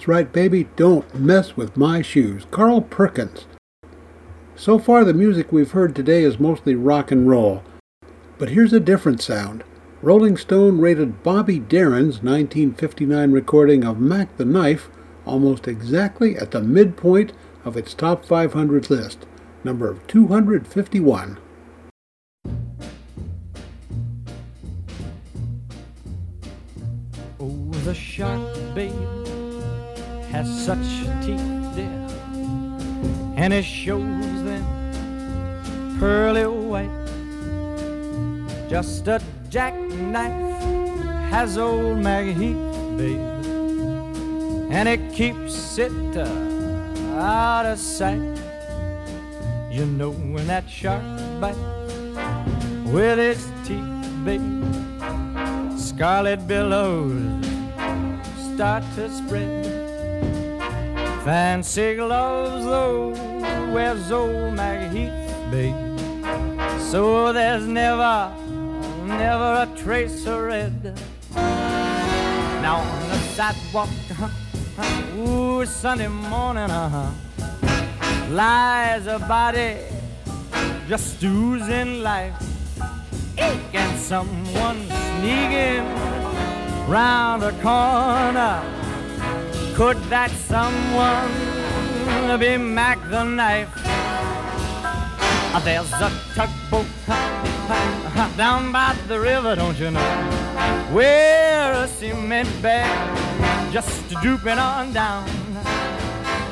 Right, 0.06 0.32
baby, 0.32 0.68
don't 0.76 1.12
mess 1.16 1.56
with 1.56 1.76
my 1.76 2.00
shoes. 2.00 2.46
Carl 2.52 2.80
Perkins. 2.80 3.46
So 4.54 4.78
far, 4.78 5.04
the 5.04 5.12
music 5.12 5.50
we've 5.50 5.72
heard 5.72 5.96
today 5.96 6.22
is 6.22 6.38
mostly 6.38 6.76
rock 6.76 7.10
and 7.10 7.28
roll. 7.28 7.64
But 8.38 8.50
here's 8.50 8.72
a 8.72 8.78
different 8.78 9.20
sound. 9.20 9.64
Rolling 10.02 10.36
Stone 10.36 10.80
rated 10.80 11.24
Bobby 11.24 11.58
Darin's 11.58 12.22
1959 12.22 13.32
recording 13.32 13.84
of 13.84 13.98
Mack 13.98 14.36
the 14.36 14.44
Knife 14.44 14.88
almost 15.26 15.66
exactly 15.66 16.36
at 16.36 16.52
the 16.52 16.62
midpoint 16.62 17.32
of 17.64 17.76
its 17.76 17.92
top 17.92 18.24
500 18.24 18.88
list, 18.88 19.26
number 19.64 19.98
251. 20.06 21.38
Oh, 27.40 27.70
the 27.84 27.94
shark, 27.94 28.74
babe, 28.74 28.92
has 30.30 30.46
such 30.64 30.86
teeth, 31.24 31.74
dear, 31.74 32.06
and 33.36 33.52
it 33.52 33.64
shows 33.64 34.42
them 34.44 35.96
pearly 35.98 36.46
white. 36.46 36.90
Just 38.68 39.06
a 39.08 39.20
jackknife 39.48 40.62
has 41.30 41.58
old 41.58 41.98
Macheath, 41.98 42.96
babe, 42.96 43.20
and 44.70 44.88
it 44.88 45.12
keeps 45.12 45.78
it 45.78 46.16
uh, 46.16 46.28
out 47.18 47.66
of 47.66 47.78
sight. 47.78 48.38
You 49.70 49.86
know 49.86 50.10
when 50.10 50.46
that 50.46 50.68
shark 50.68 51.02
bites 51.40 51.58
with 52.86 53.18
its 53.18 53.44
teeth, 53.66 54.24
babe 54.24 54.66
scarlet 55.96 56.46
billows 56.46 57.46
start 58.36 58.84
to 58.96 59.08
spread. 59.08 59.75
Fancy 61.26 61.96
gloves, 61.96 62.64
though, 62.64 63.10
wears 63.74 64.12
old 64.12 64.54
Macheath, 64.54 65.50
babe. 65.50 65.74
So 66.78 67.32
there's 67.32 67.66
never, 67.66 68.32
never 69.06 69.66
a 69.66 69.76
trace 69.76 70.24
of 70.24 70.44
red. 70.44 70.96
Now 71.34 72.76
on 72.76 73.08
the 73.08 73.18
sidewalk, 73.34 73.88
ooh, 75.18 75.66
Sunday 75.66 76.06
morning, 76.06 76.70
uh-huh, 76.70 77.10
lies 78.30 79.08
a 79.08 79.18
body 79.18 79.78
just 80.86 81.20
oozing 81.24 82.04
life. 82.04 82.40
Can 83.36 83.98
someone 83.98 84.78
sneaking 85.18 85.84
round 86.86 87.42
the 87.42 87.50
corner? 87.60 88.85
Could 89.76 89.98
that 90.04 90.30
someone 90.48 91.30
be 92.40 92.56
Mack 92.56 92.98
the 93.10 93.24
knife? 93.24 93.68
Uh, 95.54 95.60
There's 95.60 95.92
a 95.92 96.10
tugboat 96.34 96.86
down 98.38 98.72
by 98.72 98.96
the 99.06 99.20
river, 99.20 99.54
don't 99.54 99.78
you 99.78 99.90
know? 99.90 100.00
Where 100.92 101.74
a 101.74 101.86
cement 101.88 102.48
bag 102.62 103.70
just 103.70 104.08
drooping 104.22 104.58
on 104.58 104.94
down. 104.94 105.28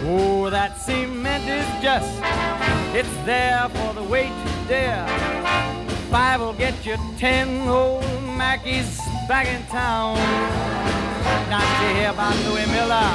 Oh, 0.05 0.51
that 0.51 0.77
cement 0.77 1.49
is 1.49 1.67
just, 1.83 2.21
it's 2.95 3.17
there 3.25 3.71
for 3.71 3.95
the 3.95 4.03
weight 4.03 4.35
to 4.45 4.69
dare. 4.69 5.09
Five 6.11 6.41
will 6.41 6.53
get 6.53 6.85
you 6.85 6.99
ten 7.17 7.67
old 7.67 8.05
Mackies 8.37 8.99
back 9.27 9.47
in 9.47 9.65
town. 9.69 11.04
Not 11.51 11.67
you 11.83 11.89
hear 11.97 12.11
about 12.11 12.37
Louis 12.47 12.67
Miller? 12.67 13.11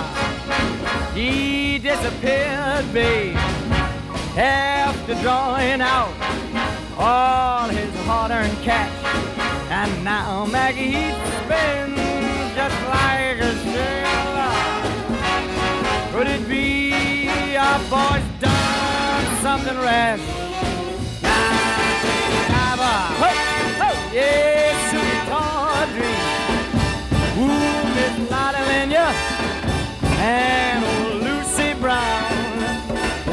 He 1.13 1.79
disappeared, 1.79 2.85
babe, 2.93 3.35
after 4.37 5.15
drawing 5.21 5.81
out 5.81 6.13
all 6.97 7.69
his 7.69 7.93
hard-earned 8.05 8.57
cash. 8.61 8.91
And 9.71 10.03
now 10.03 10.45
Maggie 10.45 11.13
spins 11.43 11.99
just 12.55 12.79
like 12.87 13.39
a 13.39 13.53
sailor. 13.73 14.55
Could 16.11 16.27
it 16.27 16.47
be 16.47 17.55
our 17.57 17.79
boy's 17.89 18.23
done 18.39 19.25
something 19.41 19.77
rash? 19.77 20.19
Yes, 24.11 24.35
sweet 24.49 24.68
and 30.29 30.83
old 30.85 31.23
Lucy 31.23 31.73
Brown. 31.81 32.31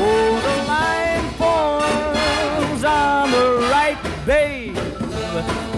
Oh, 0.05 0.31
the 0.47 0.57
line 0.73 1.27
forms 1.41 2.83
on 2.85 3.31
the 3.31 3.47
right, 3.75 4.01
babe. 4.25 4.75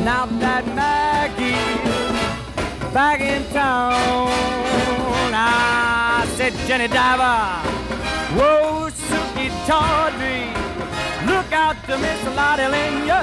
Now 0.05 0.27
that 0.43 0.65
Mackie 0.79 1.59
back 2.93 3.21
in 3.21 3.43
town. 3.53 4.29
I 5.35 6.27
said, 6.37 6.53
Jenny 6.67 6.89
Diver. 6.89 7.41
Whoa, 8.39 8.89
Sukey 9.09 9.49
Tawdry. 9.67 10.43
Look 11.33 11.51
out 11.53 11.77
to 11.87 11.99
Miss 11.99 12.21
Lotte 12.37 12.67
Lenya 12.75 13.21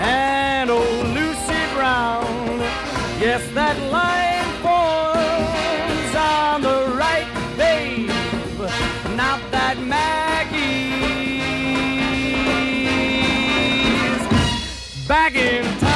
and 0.00 0.70
old 0.70 1.06
Lucy 1.16 1.62
Brown. 1.74 2.58
Yes, 3.18 3.42
that 3.54 3.76
line 3.90 4.55
back 15.06 15.36
in 15.36 15.62
town. 15.78 15.86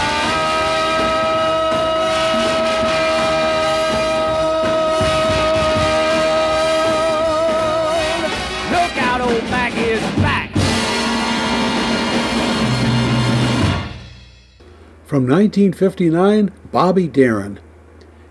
Look 8.71 9.03
out, 9.03 9.21
old 9.21 9.43
Mackie 9.51 9.81
is 9.81 10.01
back. 10.17 10.53
From 15.05 15.27
1959, 15.27 16.53
Bobby 16.71 17.09
Darin. 17.09 17.59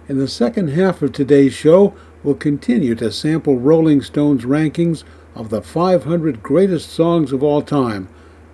In 0.07 0.17
the 0.17 0.29
second 0.29 0.69
half 0.69 1.01
of 1.01 1.11
today's 1.11 1.53
show, 1.53 1.93
we'll 2.23 2.35
continue 2.35 2.95
to 2.95 3.11
sample 3.11 3.59
Rolling 3.59 4.01
Stone's 4.01 4.45
rankings 4.45 5.03
of 5.35 5.49
the 5.49 5.61
500 5.61 6.41
greatest 6.41 6.89
songs 6.89 7.33
of 7.33 7.43
all 7.43 7.61
time. 7.61 8.07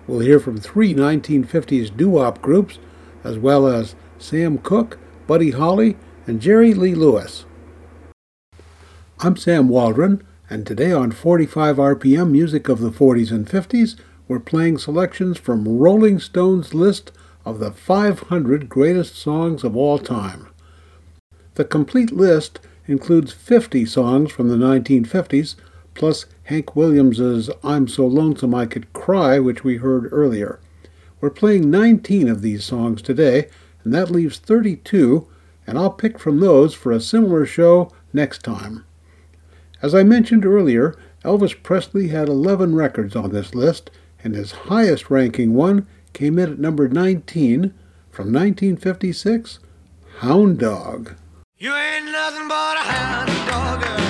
We'll 0.06 0.20
hear 0.20 0.38
from 0.38 0.58
three 0.58 0.94
1950s 0.94 1.96
doo-wop 1.96 2.40
groups, 2.40 2.78
as 3.24 3.38
well 3.38 3.66
as 3.66 3.96
Sam 4.18 4.58
Cooke, 4.58 4.98
Buddy 5.26 5.50
Holly, 5.50 5.96
and 6.28 6.40
Jerry 6.40 6.74
Lee 6.74 6.94
Lewis. 6.94 7.44
I'm 9.18 9.36
Sam 9.36 9.68
Waldron, 9.68 10.22
and 10.48 10.64
today 10.64 10.92
on 10.92 11.10
45 11.10 11.76
RPM 11.76 12.30
Music 12.30 12.68
of 12.68 12.78
the 12.78 12.92
40s 12.92 13.32
and 13.32 13.48
50s, 13.48 13.98
we're 14.28 14.38
playing 14.38 14.78
selections 14.78 15.38
from 15.38 15.66
Rolling 15.66 16.20
Stone's 16.20 16.72
list 16.72 17.10
of 17.44 17.58
the 17.58 17.72
500 17.72 18.68
greatest 18.68 19.16
songs 19.16 19.64
of 19.64 19.76
all 19.76 19.98
time. 19.98 20.46
The 21.54 21.64
complete 21.64 22.12
list 22.12 22.60
includes 22.86 23.32
50 23.32 23.84
songs 23.86 24.30
from 24.30 24.48
the 24.48 24.56
1950s, 24.56 25.56
plus 25.96 26.26
Hank 26.44 26.76
Williams's 26.76 27.50
I'm 27.64 27.88
So 27.88 28.06
Lonesome 28.06 28.54
I 28.54 28.66
Could 28.66 28.92
Cry, 28.92 29.38
which 29.38 29.64
we 29.64 29.78
heard 29.78 30.08
earlier. 30.12 30.60
We're 31.20 31.30
playing 31.30 31.70
19 31.70 32.28
of 32.28 32.42
these 32.42 32.64
songs 32.64 33.02
today, 33.02 33.48
and 33.82 33.92
that 33.94 34.10
leaves 34.10 34.38
32, 34.38 35.26
and 35.66 35.78
I'll 35.78 35.90
pick 35.90 36.18
from 36.18 36.38
those 36.38 36.74
for 36.74 36.92
a 36.92 37.00
similar 37.00 37.46
show 37.46 37.90
next 38.12 38.44
time. 38.44 38.84
As 39.82 39.94
I 39.94 40.02
mentioned 40.02 40.44
earlier, 40.44 40.96
Elvis 41.24 41.60
Presley 41.62 42.08
had 42.08 42.28
11 42.28 42.76
records 42.76 43.16
on 43.16 43.30
this 43.30 43.54
list, 43.54 43.90
and 44.22 44.34
his 44.34 44.52
highest 44.52 45.10
ranking 45.10 45.54
one 45.54 45.86
came 46.12 46.38
in 46.38 46.52
at 46.52 46.58
number 46.58 46.88
19 46.88 47.74
from 48.10 48.32
1956, 48.32 49.58
Hound 50.18 50.58
Dog. 50.58 51.14
You 51.58 51.74
ain't 51.74 52.06
nothing 52.06 52.48
but 52.48 52.76
a 52.76 52.80
hound 52.80 53.48
dog, 53.48 54.05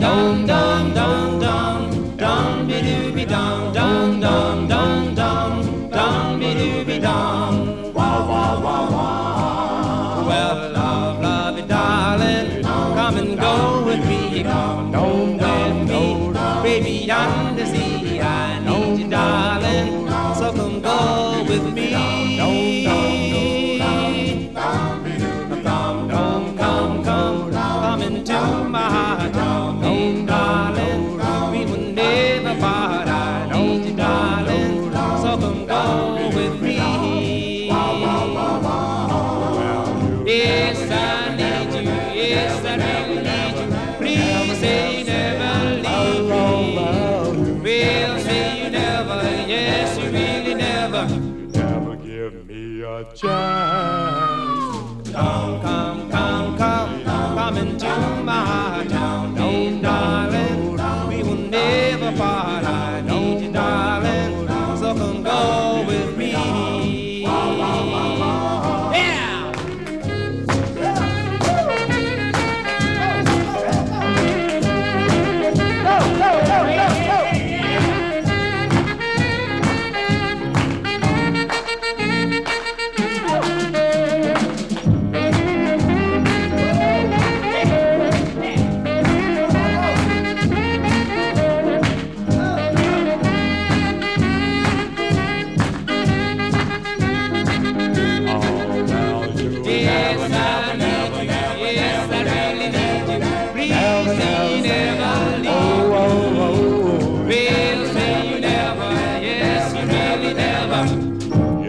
dum 0.00 0.46
dum 0.46 0.67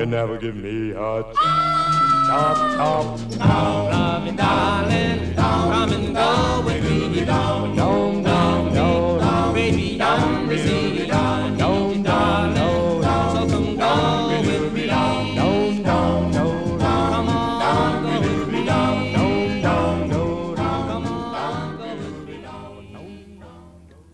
never. 0.09 0.37
Give 0.37 0.55
me 0.55 0.91
a 0.91 0.95
chop, 0.95 2.57
chop. 2.75 3.19
Love 3.39 4.23
me, 4.25 4.31
darling. 4.31 5.35
Come 5.35 5.93
and 5.93 6.15
go 6.15 6.63
with 6.65 6.83
me. 6.83 7.25
Don't, 7.25 7.75
don't, 7.75 8.23
don't, 8.23 8.73
don't. 8.73 9.53
Baby, 9.53 9.97
yonder 9.97 10.57
sea. 10.57 11.05
Don't, 11.07 11.57
don't, 11.57 12.03
darling. 12.03 13.03
So 13.03 13.47
come 13.47 13.77
go 13.77 14.41
with 14.41 14.73
me. 14.73 14.87
Don't, 14.87 15.35
don't, 15.35 15.83
don't. 15.83 16.79
Come 16.79 17.29
on, 17.29 18.03
go 18.03 18.19
with 18.19 18.49
me. 18.51 18.65
Don't, 18.65 19.13
don't, 19.13 19.61
don't. 19.61 20.55
Come 20.55 21.07
on, 21.07 21.77
go 21.77 21.83
with 21.93 22.27
me. 22.27 22.41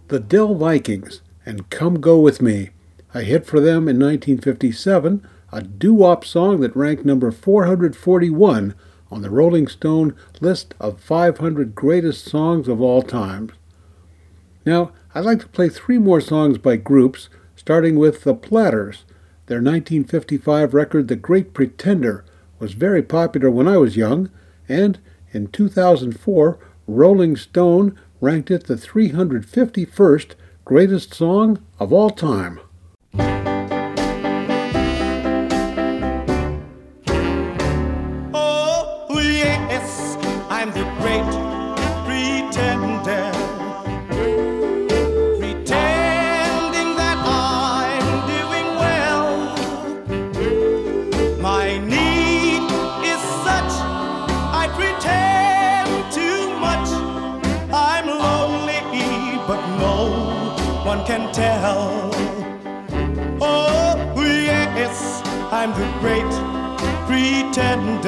The 0.09 0.19
Del-Vikings 0.19 1.21
and 1.45 1.69
Come 1.69 2.01
Go 2.01 2.19
With 2.19 2.41
Me, 2.41 2.71
a 3.13 3.21
hit 3.21 3.45
for 3.45 3.61
them 3.61 3.87
in 3.87 3.97
1957, 3.97 5.25
a 5.51 5.61
doo-wop 5.61 6.25
song 6.25 6.61
that 6.61 6.75
ranked 6.75 7.05
number 7.05 7.31
441 7.31 8.75
on 9.11 9.21
the 9.21 9.29
Rolling 9.29 9.67
Stone 9.67 10.15
list 10.41 10.73
of 10.79 10.99
500 10.99 11.75
greatest 11.75 12.25
songs 12.25 12.67
of 12.67 12.81
all 12.81 13.01
time. 13.01 13.51
Now, 14.65 14.91
I'd 15.13 15.25
like 15.25 15.39
to 15.41 15.47
play 15.47 15.69
three 15.69 15.97
more 15.97 16.19
songs 16.19 16.57
by 16.57 16.75
groups, 16.75 17.29
starting 17.55 17.97
with 17.97 18.23
The 18.23 18.33
Platters. 18.33 19.05
Their 19.45 19.59
1955 19.59 20.73
record, 20.73 21.07
The 21.07 21.15
Great 21.15 21.53
Pretender, 21.53 22.25
was 22.59 22.73
very 22.73 23.03
popular 23.03 23.49
when 23.49 23.67
I 23.67 23.77
was 23.77 23.95
young, 23.95 24.29
and 24.67 24.99
in 25.31 25.47
2004, 25.47 26.59
Rolling 26.87 27.35
Stone 27.35 27.97
ranked 28.19 28.49
it 28.49 28.65
the 28.65 28.75
351st 28.75 30.33
greatest 30.65 31.13
song 31.13 31.63
of 31.79 31.93
all 31.93 32.09
time. 32.09 32.59
Pretender. 67.55 68.04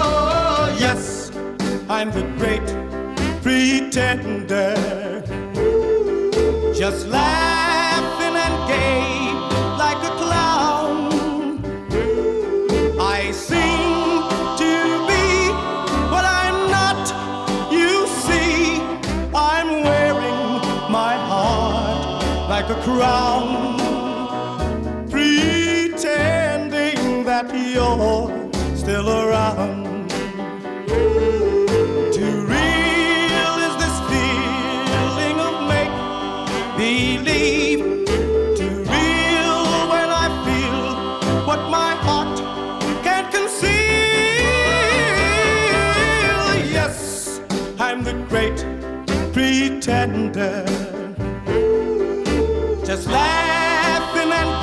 yes, 0.79 1.31
I'm 1.89 2.11
the 2.11 2.23
great 2.39 2.67
pretender. 3.43 4.75
Just 6.75 7.07
laughing 7.09 8.37
and 8.37 8.69
gay 8.69 9.16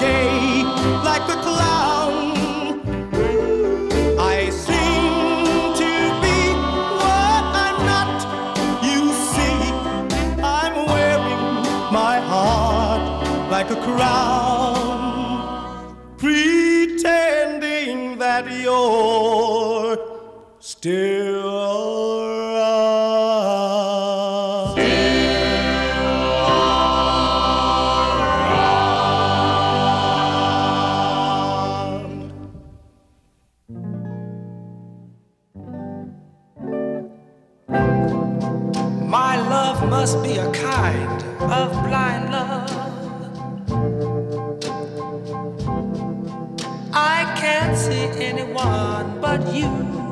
day 0.03 0.63
like 1.09 1.25
a 1.35 1.37
clown. 1.47 2.13
I 4.35 4.37
seem 4.65 5.73
to 5.81 5.91
be 6.23 6.39
what 7.01 7.43
I'm 7.65 7.77
not. 7.91 8.17
You 8.89 9.01
see, 9.31 9.59
I'm 10.57 10.75
wearing 10.93 11.53
my 11.99 12.15
heart 12.31 13.03
like 13.55 13.69
a 13.77 13.79
crown. 13.87 14.42
Must 39.89 40.21
be 40.23 40.37
a 40.37 40.51
kind 40.51 41.23
of 41.41 41.71
blind 41.87 42.31
love. 42.31 42.69
I 46.93 47.33
can't 47.37 47.77
see 47.77 48.05
anyone 48.21 49.19
but 49.21 49.53
you. 49.53 50.02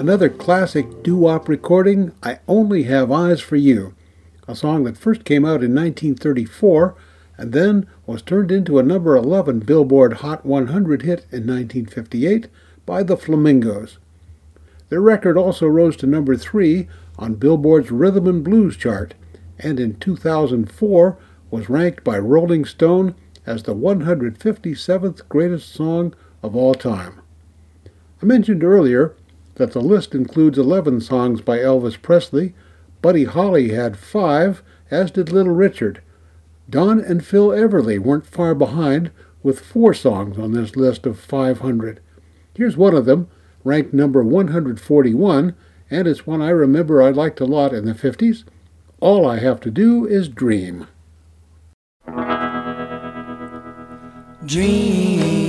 Another 0.00 0.30
classic 0.30 1.02
doo-wop 1.02 1.46
recording, 1.46 2.12
I 2.22 2.38
Only 2.48 2.84
Have 2.84 3.12
Eyes 3.12 3.42
for 3.42 3.56
You, 3.56 3.94
a 4.48 4.56
song 4.56 4.84
that 4.84 4.96
first 4.96 5.26
came 5.26 5.44
out 5.44 5.62
in 5.62 5.74
1934 5.74 6.94
and 7.36 7.52
then 7.52 7.86
was 8.06 8.22
turned 8.22 8.50
into 8.50 8.78
a 8.78 8.82
number 8.82 9.14
11 9.14 9.58
Billboard 9.60 10.14
Hot 10.14 10.46
100 10.46 11.02
hit 11.02 11.26
in 11.30 11.46
1958 11.46 12.48
by 12.86 13.02
the 13.02 13.14
Flamingos. 13.14 13.98
Their 14.88 15.02
record 15.02 15.36
also 15.36 15.66
rose 15.66 15.98
to 15.98 16.06
number 16.06 16.34
3 16.34 16.88
on 17.18 17.34
Billboard's 17.34 17.90
Rhythm 17.90 18.26
and 18.26 18.42
Blues 18.42 18.78
chart 18.78 19.12
and 19.58 19.78
in 19.78 19.96
2004 19.96 21.18
was 21.50 21.68
ranked 21.68 22.04
by 22.04 22.18
Rolling 22.18 22.64
Stone 22.64 23.14
as 23.44 23.64
the 23.64 23.74
157th 23.74 25.28
greatest 25.28 25.74
song 25.74 26.14
of 26.42 26.56
all 26.56 26.74
time. 26.74 27.20
I 28.22 28.24
mentioned 28.24 28.64
earlier 28.64 29.14
that 29.56 29.72
the 29.72 29.80
list 29.80 30.14
includes 30.14 30.58
11 30.58 31.00
songs 31.00 31.40
by 31.40 31.58
Elvis 31.58 32.00
Presley. 32.00 32.54
Buddy 33.02 33.24
Holly 33.24 33.70
had 33.70 33.96
five, 33.96 34.62
as 34.90 35.10
did 35.10 35.32
Little 35.32 35.54
Richard. 35.54 36.02
Don 36.68 37.00
and 37.00 37.24
Phil 37.24 37.48
Everly 37.48 37.98
weren't 37.98 38.26
far 38.26 38.54
behind, 38.54 39.10
with 39.42 39.60
four 39.60 39.94
songs 39.94 40.38
on 40.38 40.52
this 40.52 40.76
list 40.76 41.06
of 41.06 41.18
500. 41.18 42.00
Here's 42.54 42.76
one 42.76 42.94
of 42.94 43.06
them, 43.06 43.28
ranked 43.64 43.94
number 43.94 44.22
141, 44.22 45.54
and 45.90 46.06
it's 46.06 46.26
one 46.26 46.42
I 46.42 46.50
remember 46.50 47.02
I 47.02 47.10
liked 47.10 47.40
a 47.40 47.46
lot 47.46 47.72
in 47.72 47.86
the 47.86 47.94
50s. 47.94 48.44
All 49.00 49.26
I 49.26 49.38
Have 49.38 49.60
to 49.60 49.70
Do 49.70 50.06
is 50.06 50.28
Dream. 50.28 50.86
Dream, 54.46 55.39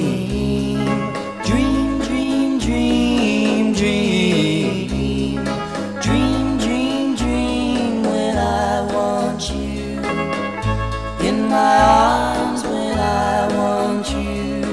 arms 11.82 12.64
when 12.64 12.98
I 13.00 13.48
want 13.58 14.08
you, 14.12 14.64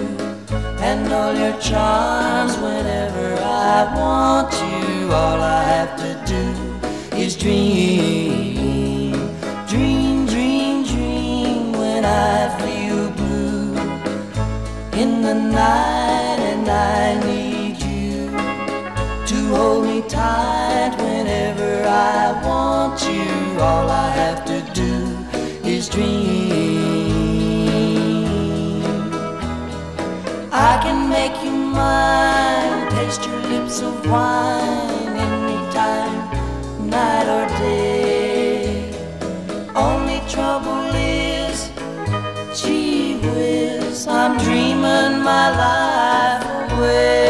and 0.88 1.12
all 1.12 1.34
your 1.34 1.58
charms 1.58 2.56
whenever 2.58 3.28
I 3.42 3.94
want 3.96 4.52
you. 4.52 5.12
All 5.12 5.40
I 5.40 5.62
have 5.74 5.96
to 6.04 6.10
do 6.34 6.44
is 7.16 7.34
dream, 7.36 9.12
dream, 9.66 10.26
dream, 10.26 10.84
dream 10.84 11.72
when 11.72 12.04
I 12.04 12.48
feel 12.60 13.10
blue 13.20 13.74
in 15.02 15.22
the 15.22 15.34
night 15.34 16.40
and 16.52 16.68
I 16.68 17.18
need 17.26 17.76
you 17.82 18.30
to 19.30 19.54
hold 19.56 19.86
me 19.86 20.02
tight 20.02 20.94
whenever 20.98 21.84
I 21.86 22.40
want 22.46 23.00
you. 23.02 23.60
All 23.60 23.88
I 23.88 24.10
have 24.10 24.44
to 24.44 24.58
do 24.74 24.92
is 25.66 25.88
dream. 25.88 26.97
I 30.60 30.80
can 30.82 31.08
make 31.08 31.36
you 31.44 31.52
mine, 31.52 32.90
taste 32.90 33.24
your 33.24 33.40
lips 33.42 33.80
of 33.80 33.94
wine 34.10 35.14
anytime, 35.28 36.90
night 36.90 37.28
or 37.36 37.46
day. 37.60 38.90
Only 39.76 40.20
trouble 40.28 40.82
is, 40.96 41.70
gee 42.60 43.18
whiz, 43.20 44.08
I'm 44.08 44.36
dreaming 44.38 45.22
my 45.22 45.46
life 45.62 46.72
away. 46.72 47.27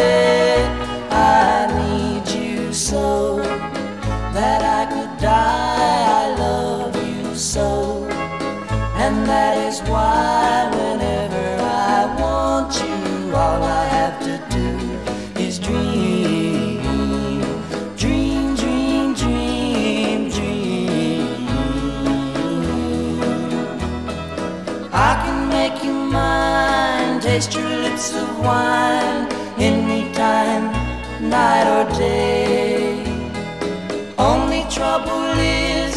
Taste 27.39 27.55
your 27.55 27.68
lips 27.68 28.12
of 28.16 28.28
wine 28.41 29.28
anytime, 29.61 30.64
night 31.30 31.68
or 31.76 31.84
day. 31.97 32.99
Only 34.18 34.62
trouble 34.68 35.39
is, 35.39 35.95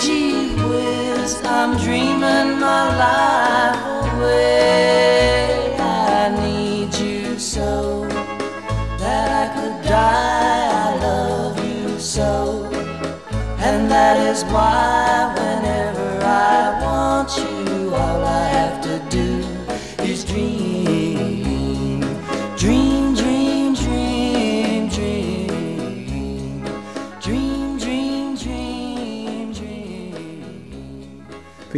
gee 0.00 0.54
whiz, 0.68 1.42
I'm 1.44 1.76
dreaming 1.78 2.60
my 2.60 2.82
life 3.04 3.82
away. 4.04 5.74
I 5.80 6.28
need 6.44 6.94
you 6.94 7.36
so 7.36 8.06
that 9.02 9.28
I 9.42 9.46
could 9.54 9.76
die. 9.82 10.70
I 10.84 10.96
love 11.06 11.58
you 11.58 11.98
so, 11.98 12.70
and 13.58 13.90
that 13.90 14.16
is 14.30 14.44
why 14.44 14.99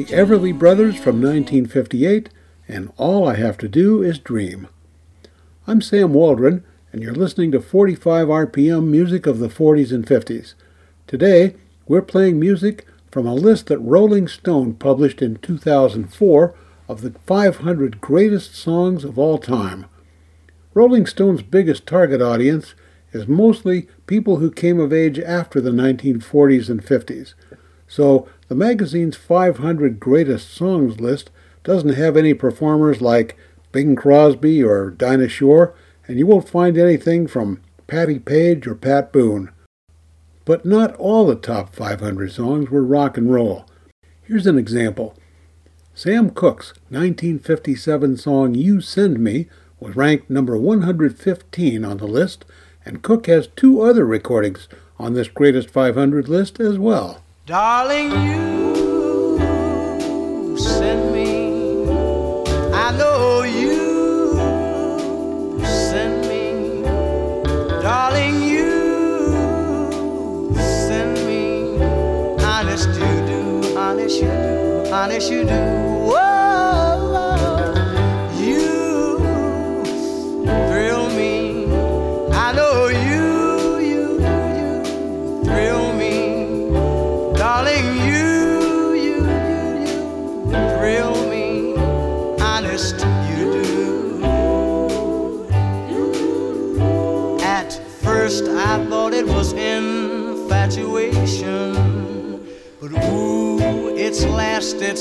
The 0.02 0.16
Everly 0.16 0.52
Brothers 0.58 0.96
from 0.96 1.22
1958, 1.22 2.28
and 2.66 2.90
All 2.96 3.28
I 3.28 3.36
Have 3.36 3.56
to 3.58 3.68
Do 3.68 4.02
is 4.02 4.18
Dream. 4.18 4.66
I'm 5.64 5.80
Sam 5.80 6.12
Waldron, 6.12 6.64
and 6.90 7.04
you're 7.04 7.14
listening 7.14 7.52
to 7.52 7.60
45 7.60 8.26
RPM 8.26 8.88
music 8.88 9.26
of 9.26 9.38
the 9.38 9.46
40s 9.46 9.92
and 9.92 10.04
50s. 10.04 10.54
Today, 11.06 11.54
we're 11.86 12.02
playing 12.02 12.40
music 12.40 12.84
from 13.12 13.28
a 13.28 13.34
list 13.34 13.68
that 13.68 13.78
Rolling 13.78 14.26
Stone 14.26 14.74
published 14.74 15.22
in 15.22 15.36
2004 15.36 16.52
of 16.88 17.02
the 17.02 17.14
500 17.24 18.00
greatest 18.00 18.56
songs 18.56 19.04
of 19.04 19.20
all 19.20 19.38
time. 19.38 19.86
Rolling 20.74 21.06
Stone's 21.06 21.42
biggest 21.42 21.86
target 21.86 22.20
audience 22.20 22.74
is 23.12 23.28
mostly 23.28 23.86
people 24.08 24.38
who 24.38 24.50
came 24.50 24.80
of 24.80 24.92
age 24.92 25.20
after 25.20 25.60
the 25.60 25.70
1940s 25.70 26.68
and 26.68 26.84
50s. 26.84 27.34
So 27.86 28.26
the 28.52 28.58
magazine's 28.58 29.16
500 29.16 29.98
greatest 29.98 30.52
songs 30.52 31.00
list 31.00 31.30
doesn't 31.64 31.94
have 31.94 32.18
any 32.18 32.34
performers 32.34 33.00
like 33.00 33.38
Bing 33.72 33.96
Crosby 33.96 34.62
or 34.62 34.90
Dinah 34.90 35.30
Shore, 35.30 35.74
and 36.06 36.18
you 36.18 36.26
won't 36.26 36.50
find 36.50 36.76
anything 36.76 37.26
from 37.26 37.62
Patti 37.86 38.18
Page 38.18 38.66
or 38.66 38.74
Pat 38.74 39.10
Boone. 39.10 39.50
But 40.44 40.66
not 40.66 40.94
all 40.96 41.26
the 41.26 41.34
top 41.34 41.74
500 41.74 42.30
songs 42.30 42.68
were 42.68 42.84
rock 42.84 43.16
and 43.16 43.32
roll. 43.32 43.64
Here's 44.20 44.46
an 44.46 44.58
example. 44.58 45.16
Sam 45.94 46.28
Cooke's 46.28 46.74
1957 46.90 48.18
song 48.18 48.54
You 48.54 48.82
Send 48.82 49.18
Me 49.18 49.48
was 49.80 49.96
ranked 49.96 50.28
number 50.28 50.58
115 50.58 51.86
on 51.86 51.96
the 51.96 52.06
list, 52.06 52.44
and 52.84 53.00
Cooke 53.00 53.28
has 53.28 53.46
two 53.56 53.80
other 53.80 54.04
recordings 54.04 54.68
on 54.98 55.14
this 55.14 55.28
Greatest 55.28 55.70
500 55.70 56.28
list 56.28 56.60
as 56.60 56.78
well. 56.78 57.22
Darling, 57.52 58.10
you 58.24 59.36
send 60.56 61.12
me. 61.12 61.84
I 62.72 62.96
know 62.96 63.42
you 63.42 63.76
send 65.62 66.26
me. 66.30 66.82
Darling, 67.82 68.42
you 68.42 68.70
send 70.56 71.12
me. 71.26 71.76
Honest 72.42 72.88
you 72.88 73.16
do, 73.26 73.76
honest 73.76 74.22
you 74.22 74.28
do, 74.28 74.90
honest 74.90 75.30
you 75.30 75.44
do. 75.44 75.81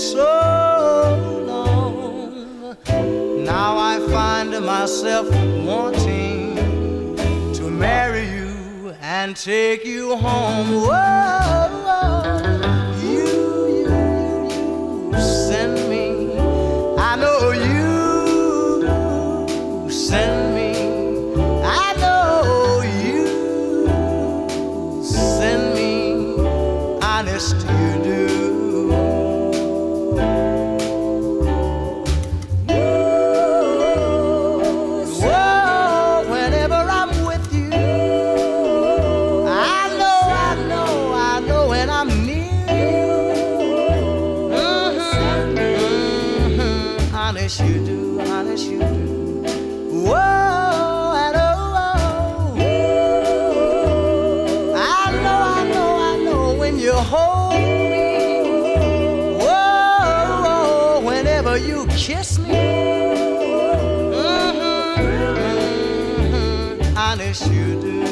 So 0.01 1.43
long. 1.45 2.75
Now 3.45 3.77
I 3.77 3.99
find 4.09 4.49
myself 4.65 5.29
wanting 5.63 6.55
to 7.53 7.63
marry 7.69 8.27
you 8.27 8.95
and 9.01 9.35
take 9.35 9.85
you 9.85 10.15
home. 10.15 10.69
Whoa, 10.87 11.50
Honest, 67.31 67.47
you 67.53 67.79
do. 67.79 68.03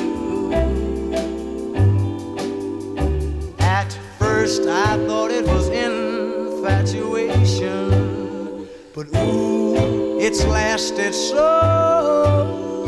At 3.59 3.91
first, 4.17 4.61
I 4.61 4.95
thought 5.07 5.29
it 5.29 5.45
was 5.45 5.67
infatuation, 5.67 8.65
but 8.95 9.07
ooh, 9.17 10.19
it's 10.21 10.45
lasted 10.45 11.13
so 11.13 11.35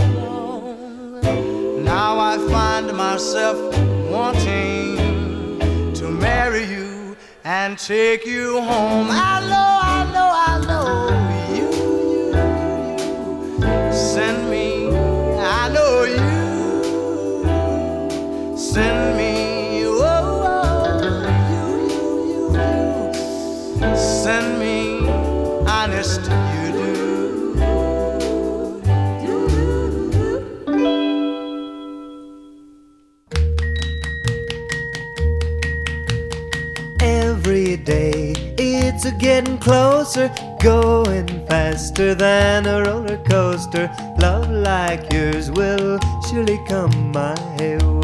long. 0.08 1.84
Now 1.84 2.18
I 2.18 2.38
find 2.50 2.94
myself 2.96 3.58
wanting 4.10 4.96
to 5.96 6.10
marry 6.10 6.64
you 6.64 7.18
and 7.44 7.78
take 7.78 8.26
you 8.26 8.62
home. 8.62 9.08
I 9.10 9.42
know, 9.50 9.80
I 9.84 10.06
know, 10.14 10.32
I 10.48 10.60
know 10.66 11.10
you, 11.58 11.70
you, 12.14 12.32
you 13.68 13.92
send 13.92 14.50
Send 18.74 19.18
me, 19.18 19.84
oh, 19.86 20.00
oh, 20.02 21.28
you, 21.52 21.66
you, 21.92 22.06
you, 22.32 22.44
you. 23.82 23.96
Send 23.98 24.48
me, 24.62 25.06
honest, 25.68 26.22
you 26.22 26.68
do. 26.72 27.60
Every 37.02 37.76
day 37.76 38.34
it's 38.58 39.04
a 39.04 39.12
getting 39.12 39.58
closer, 39.58 40.32
going 40.62 41.28
faster 41.48 42.16
than 42.16 42.66
a 42.68 42.84
roller 42.84 43.18
coaster. 43.30 43.92
Love 44.18 44.50
like 44.50 45.12
yours 45.12 45.52
will 45.52 46.00
surely 46.30 46.58
come 46.70 47.12
my 47.12 47.36
way. 47.60 48.01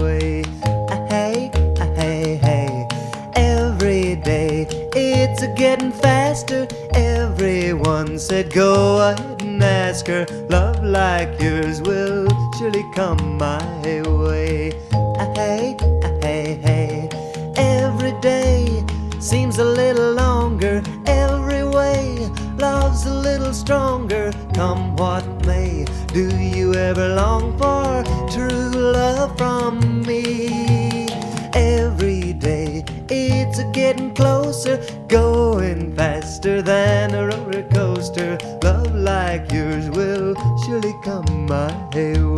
It's 5.38 5.44
a 5.44 5.54
getting 5.54 5.92
faster. 5.92 6.68
Everyone 6.96 8.18
said 8.18 8.52
go 8.52 9.12
ahead 9.12 9.42
and 9.44 9.62
ask 9.62 10.08
her. 10.08 10.26
Love 10.50 10.84
like 10.84 11.40
yours 11.40 11.80
will 11.80 12.28
surely 12.58 12.84
come 12.96 13.38
my 13.38 13.62
way. 13.84 14.72
Ah, 14.94 15.32
Hey, 15.36 15.78
ah, 16.04 16.12
hey, 16.24 16.56
hey. 16.56 17.10
Every 17.56 18.20
day 18.20 18.84
seems 19.20 19.60
a 19.60 19.64
little 19.64 20.14
longer. 20.14 20.82
Every 21.06 21.64
way 21.64 22.28
love's 22.58 23.06
a 23.06 23.14
little 23.14 23.54
stronger. 23.54 24.32
Come 24.56 24.96
what 24.96 25.24
may, 25.46 25.86
do 26.14 26.36
you 26.36 26.74
ever 26.74 27.10
long 27.10 27.56
for 27.60 28.04
true 28.32 28.72
love 28.72 29.38
from 29.38 30.02
me? 30.02 31.10
Every 31.54 32.34
day 32.34 32.84
it's 33.10 33.60
a 33.60 33.66
getting 33.72 34.14
closer, 34.14 34.78
going 35.08 35.96
faster 35.96 36.62
than 36.62 37.14
a 37.16 37.28
roller 37.28 37.64
coaster. 37.70 38.38
Love 38.64 38.94
like 38.94 39.52
yours 39.52 39.90
will 39.90 40.34
surely 40.66 40.94
come 41.04 41.46
my 41.46 41.72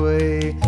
way. 0.02 0.59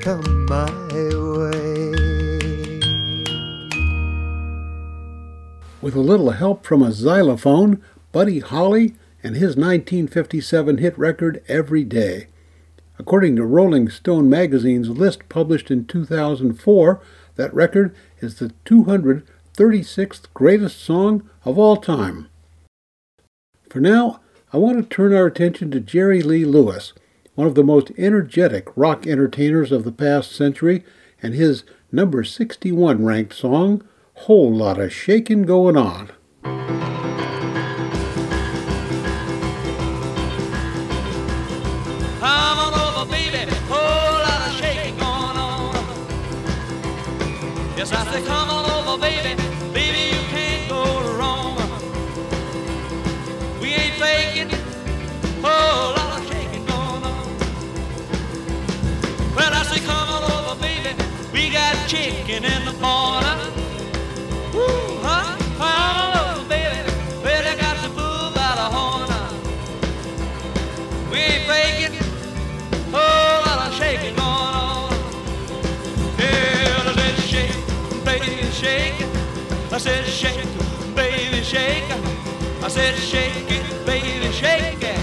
Come 0.00 0.46
my 0.46 0.70
way. 0.92 1.90
With 5.80 5.94
a 5.94 6.00
little 6.00 6.30
help 6.30 6.64
from 6.64 6.82
a 6.82 6.92
xylophone, 6.92 7.82
Buddy 8.12 8.40
Holly 8.40 8.94
and 9.22 9.34
his 9.34 9.56
1957 9.56 10.78
hit 10.78 10.98
record 10.98 11.42
Every 11.48 11.84
Day. 11.84 12.26
According 12.98 13.36
to 13.36 13.44
Rolling 13.44 13.88
Stone 13.88 14.28
magazine's 14.28 14.90
list 14.90 15.28
published 15.28 15.70
in 15.70 15.84
2004, 15.86 17.00
that 17.36 17.54
record 17.54 17.94
is 18.20 18.38
the 18.38 18.52
236th 18.64 20.26
greatest 20.34 20.80
song 20.80 21.28
of 21.44 21.58
all 21.58 21.76
time. 21.76 22.28
For 23.70 23.80
now, 23.80 24.20
I 24.52 24.56
want 24.56 24.78
to 24.78 24.96
turn 24.96 25.14
our 25.14 25.26
attention 25.26 25.70
to 25.70 25.80
Jerry 25.80 26.22
Lee 26.22 26.44
Lewis, 26.44 26.92
one 27.38 27.46
of 27.46 27.54
the 27.54 27.62
most 27.62 27.92
energetic 27.96 28.66
rock 28.74 29.06
entertainers 29.06 29.70
of 29.70 29.84
the 29.84 29.92
past 29.92 30.32
century, 30.32 30.82
and 31.22 31.34
his 31.34 31.62
number 31.92 32.24
61 32.24 33.04
ranked 33.04 33.32
song, 33.32 33.80
Whole 34.14 34.50
Shakin' 34.50 34.58
lot 34.58 34.80
of 34.80 34.92
shaking 34.92 35.42
going 35.42 35.76
on. 35.76 36.10
Come 48.26 48.50
on 48.50 48.68
over. 48.68 49.00
Baby, 49.00 49.47
chicken 61.88 62.44
in 62.44 62.64
the 62.66 62.72
corner. 62.72 63.36
Woo, 64.52 65.00
huh? 65.00 65.38
Come 65.56 65.80
on 65.88 66.36
over, 66.36 66.46
baby. 66.46 66.92
Well, 67.24 67.56
got 67.56 67.76
the 67.80 67.88
food 67.96 68.34
by 68.36 68.52
the 68.60 68.68
horn. 68.76 69.08
We 71.10 71.18
ain't 71.18 71.44
faking. 71.48 71.96
Oh, 72.92 73.42
lot 73.46 73.68
of 73.68 73.74
shaking 73.74 74.14
going 74.16 74.54
on. 74.68 74.92
Yeah, 76.18 76.92
let's 76.94 77.22
shake, 77.22 77.56
baby, 78.04 78.50
shake. 78.52 79.00
I 79.72 79.78
said 79.78 80.04
shake, 80.04 80.44
baby, 80.94 81.42
shake. 81.42 81.90
I 82.62 82.68
said 82.68 82.96
shake 82.96 83.50
it, 83.50 83.86
baby, 83.86 84.30
shake 84.30 84.84
it. 84.84 85.00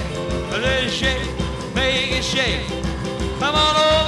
Let's 0.51 0.93
shake, 0.93 1.33
baby, 1.73 2.21
shake. 2.21 2.67
Come 3.39 3.55
on 3.55 3.75
over. 3.75 4.04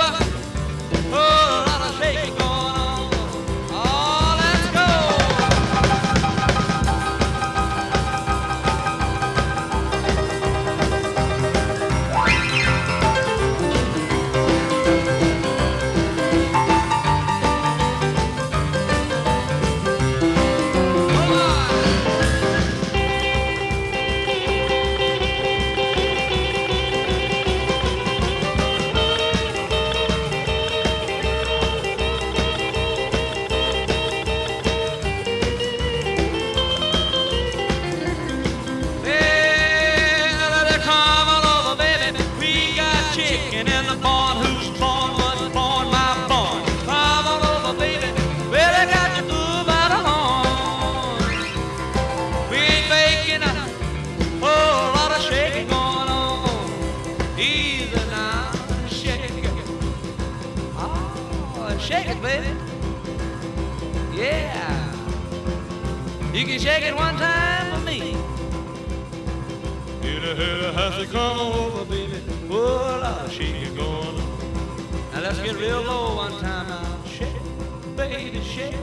To 70.97 71.05
come 71.05 71.39
over, 71.39 71.85
baby. 71.85 72.19
Oh, 72.49 72.55
a 72.55 72.97
lot 73.01 73.25
of 73.25 73.31
shaking 73.31 73.75
going 73.75 73.91
on. 73.91 75.11
Now 75.13 75.21
let's 75.21 75.39
get 75.39 75.55
real 75.55 75.83
low 75.83 76.15
one 76.15 76.31
time 76.41 76.69
now. 76.69 77.95
baby, 77.95 78.41
shake. 78.41 78.75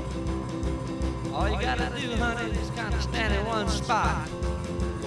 All 1.32 1.50
you 1.50 1.60
gotta 1.60 1.90
do, 2.00 2.14
honey, 2.14 2.52
is 2.52 2.70
kind 2.70 2.94
of 2.94 3.02
stand 3.02 3.34
in 3.34 3.44
one 3.46 3.68
spot. 3.68 4.28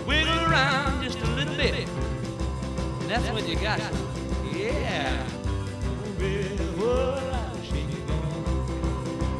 Wiggle 0.06 0.38
around 0.52 1.02
just 1.02 1.20
a 1.20 1.28
little 1.28 1.56
bit. 1.56 1.88
And 1.88 3.10
that's 3.10 3.30
when 3.30 3.48
you 3.48 3.56
got 3.56 3.80
it. 3.80 3.94
Yeah. 4.54 5.26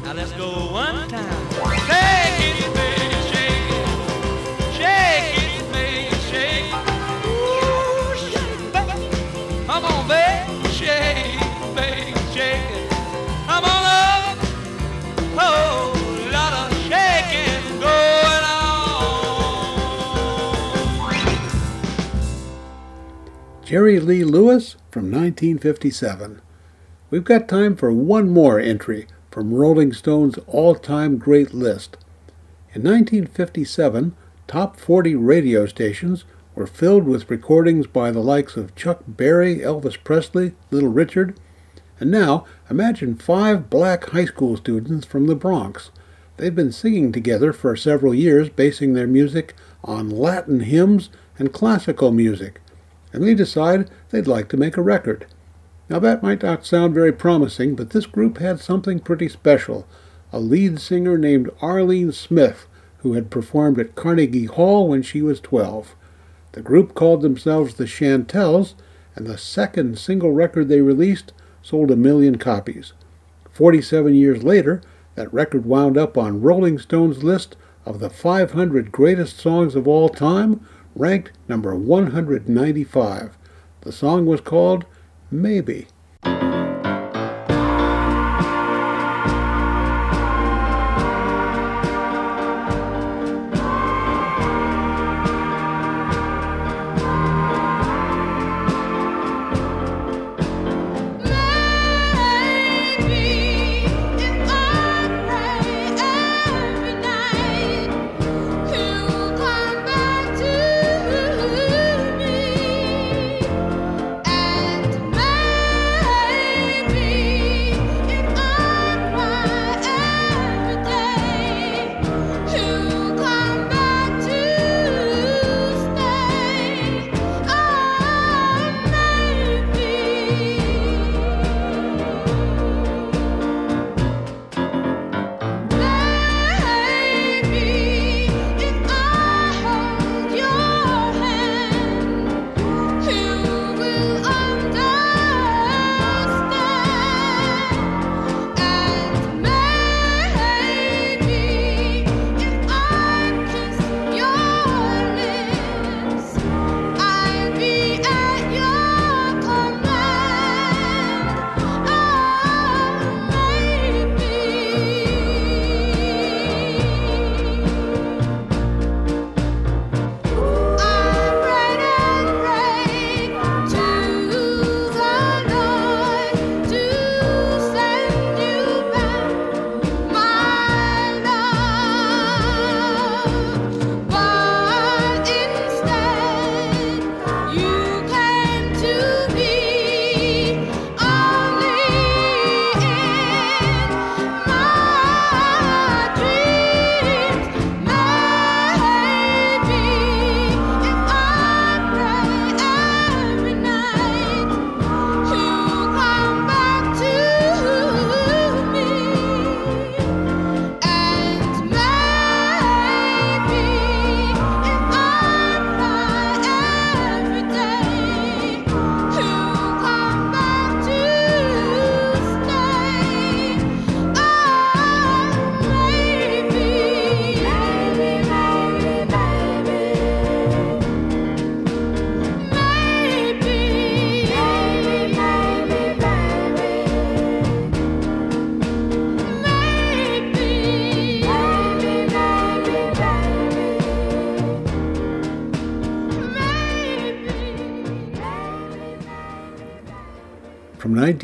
Now 0.04 0.12
let's 0.14 0.32
go 0.32 0.72
one 0.72 1.06
time. 1.08 1.50
Shake 1.86 2.66
it, 2.66 2.74
baby, 2.74 2.97
Jerry 23.68 24.00
Lee 24.00 24.24
Lewis 24.24 24.76
from 24.90 25.12
1957. 25.12 26.40
We've 27.10 27.22
got 27.22 27.48
time 27.48 27.76
for 27.76 27.92
one 27.92 28.30
more 28.30 28.58
entry 28.58 29.06
from 29.30 29.52
Rolling 29.52 29.92
Stone's 29.92 30.38
all 30.46 30.74
time 30.74 31.18
great 31.18 31.52
list. 31.52 31.98
In 32.72 32.82
1957, 32.82 34.16
top 34.46 34.80
40 34.80 35.16
radio 35.16 35.66
stations 35.66 36.24
were 36.54 36.66
filled 36.66 37.04
with 37.04 37.30
recordings 37.30 37.86
by 37.86 38.10
the 38.10 38.22
likes 38.22 38.56
of 38.56 38.74
Chuck 38.74 39.02
Berry, 39.06 39.58
Elvis 39.58 40.02
Presley, 40.02 40.54
Little 40.70 40.88
Richard, 40.88 41.38
and 42.00 42.10
now 42.10 42.46
imagine 42.70 43.16
five 43.16 43.68
black 43.68 44.08
high 44.08 44.24
school 44.24 44.56
students 44.56 45.06
from 45.06 45.26
the 45.26 45.36
Bronx. 45.36 45.90
They've 46.38 46.54
been 46.54 46.72
singing 46.72 47.12
together 47.12 47.52
for 47.52 47.76
several 47.76 48.14
years, 48.14 48.48
basing 48.48 48.94
their 48.94 49.06
music 49.06 49.54
on 49.84 50.08
Latin 50.08 50.60
hymns 50.60 51.10
and 51.38 51.52
classical 51.52 52.12
music, 52.12 52.62
and 53.12 53.22
they 53.22 53.34
decide 53.34 53.90
they'd 54.10 54.26
like 54.26 54.48
to 54.48 54.56
make 54.56 54.76
a 54.76 54.82
record. 54.82 55.26
Now 55.88 55.98
that 56.00 56.22
might 56.22 56.42
not 56.42 56.66
sound 56.66 56.94
very 56.94 57.12
promising, 57.12 57.74
but 57.74 57.90
this 57.90 58.06
group 58.06 58.38
had 58.38 58.60
something 58.60 59.00
pretty 59.00 59.28
special. 59.28 59.86
A 60.32 60.38
lead 60.38 60.80
singer 60.80 61.16
named 61.16 61.50
Arlene 61.62 62.12
Smith, 62.12 62.66
who 62.98 63.14
had 63.14 63.30
performed 63.30 63.78
at 63.78 63.94
Carnegie 63.94 64.44
Hall 64.44 64.88
when 64.88 65.02
she 65.02 65.22
was 65.22 65.40
12. 65.40 65.94
The 66.52 66.60
group 66.60 66.94
called 66.94 67.22
themselves 67.22 67.74
the 67.74 67.86
Chantels, 67.86 68.74
and 69.14 69.26
the 69.26 69.38
second 69.38 69.98
single 69.98 70.32
record 70.32 70.68
they 70.68 70.80
released 70.80 71.32
sold 71.62 71.90
a 71.90 71.96
million 71.96 72.36
copies. 72.36 72.92
47 73.50 74.14
years 74.14 74.42
later, 74.42 74.82
that 75.14 75.32
record 75.32 75.64
wound 75.64 75.96
up 75.96 76.16
on 76.16 76.42
Rolling 76.42 76.78
Stone's 76.78 77.24
list 77.24 77.56
of 77.84 77.98
the 77.98 78.10
500 78.10 78.92
greatest 78.92 79.38
songs 79.38 79.74
of 79.74 79.88
all 79.88 80.08
time, 80.08 80.66
ranked 80.98 81.30
number 81.48 81.74
195. 81.74 83.38
The 83.82 83.92
song 83.92 84.26
was 84.26 84.40
called 84.40 84.84
Maybe. 85.30 85.86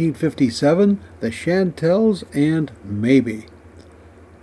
1957, 0.04 1.00
The 1.20 1.30
Chantels 1.30 2.24
and 2.34 2.70
Maybe. 2.84 3.46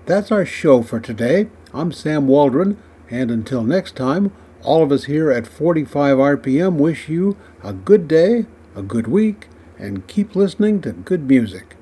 That's 0.07 0.32
our 0.32 0.43
show 0.43 0.82
for 0.82 0.99
today. 0.99 1.49
I'm 1.72 1.91
Sam 1.91 2.28
Waldron, 2.28 2.82
and 3.12 3.30
until 3.30 3.62
next 3.62 3.95
time, 3.95 4.34
all 4.64 4.82
of 4.82 4.91
us 4.91 5.03
here 5.03 5.30
at 5.30 5.45
45 5.45 6.18
RPM 6.18 6.78
wish 6.78 7.09
you 7.09 7.38
a 7.64 7.74
good 7.74 8.07
day, 8.07 8.47
a 8.76 8.82
good 8.82 9.07
week, 9.07 9.49
and 9.78 10.07
keep 10.07 10.36
listening 10.36 10.82
to 10.82 10.93
good 10.93 11.28
music. 11.28 11.76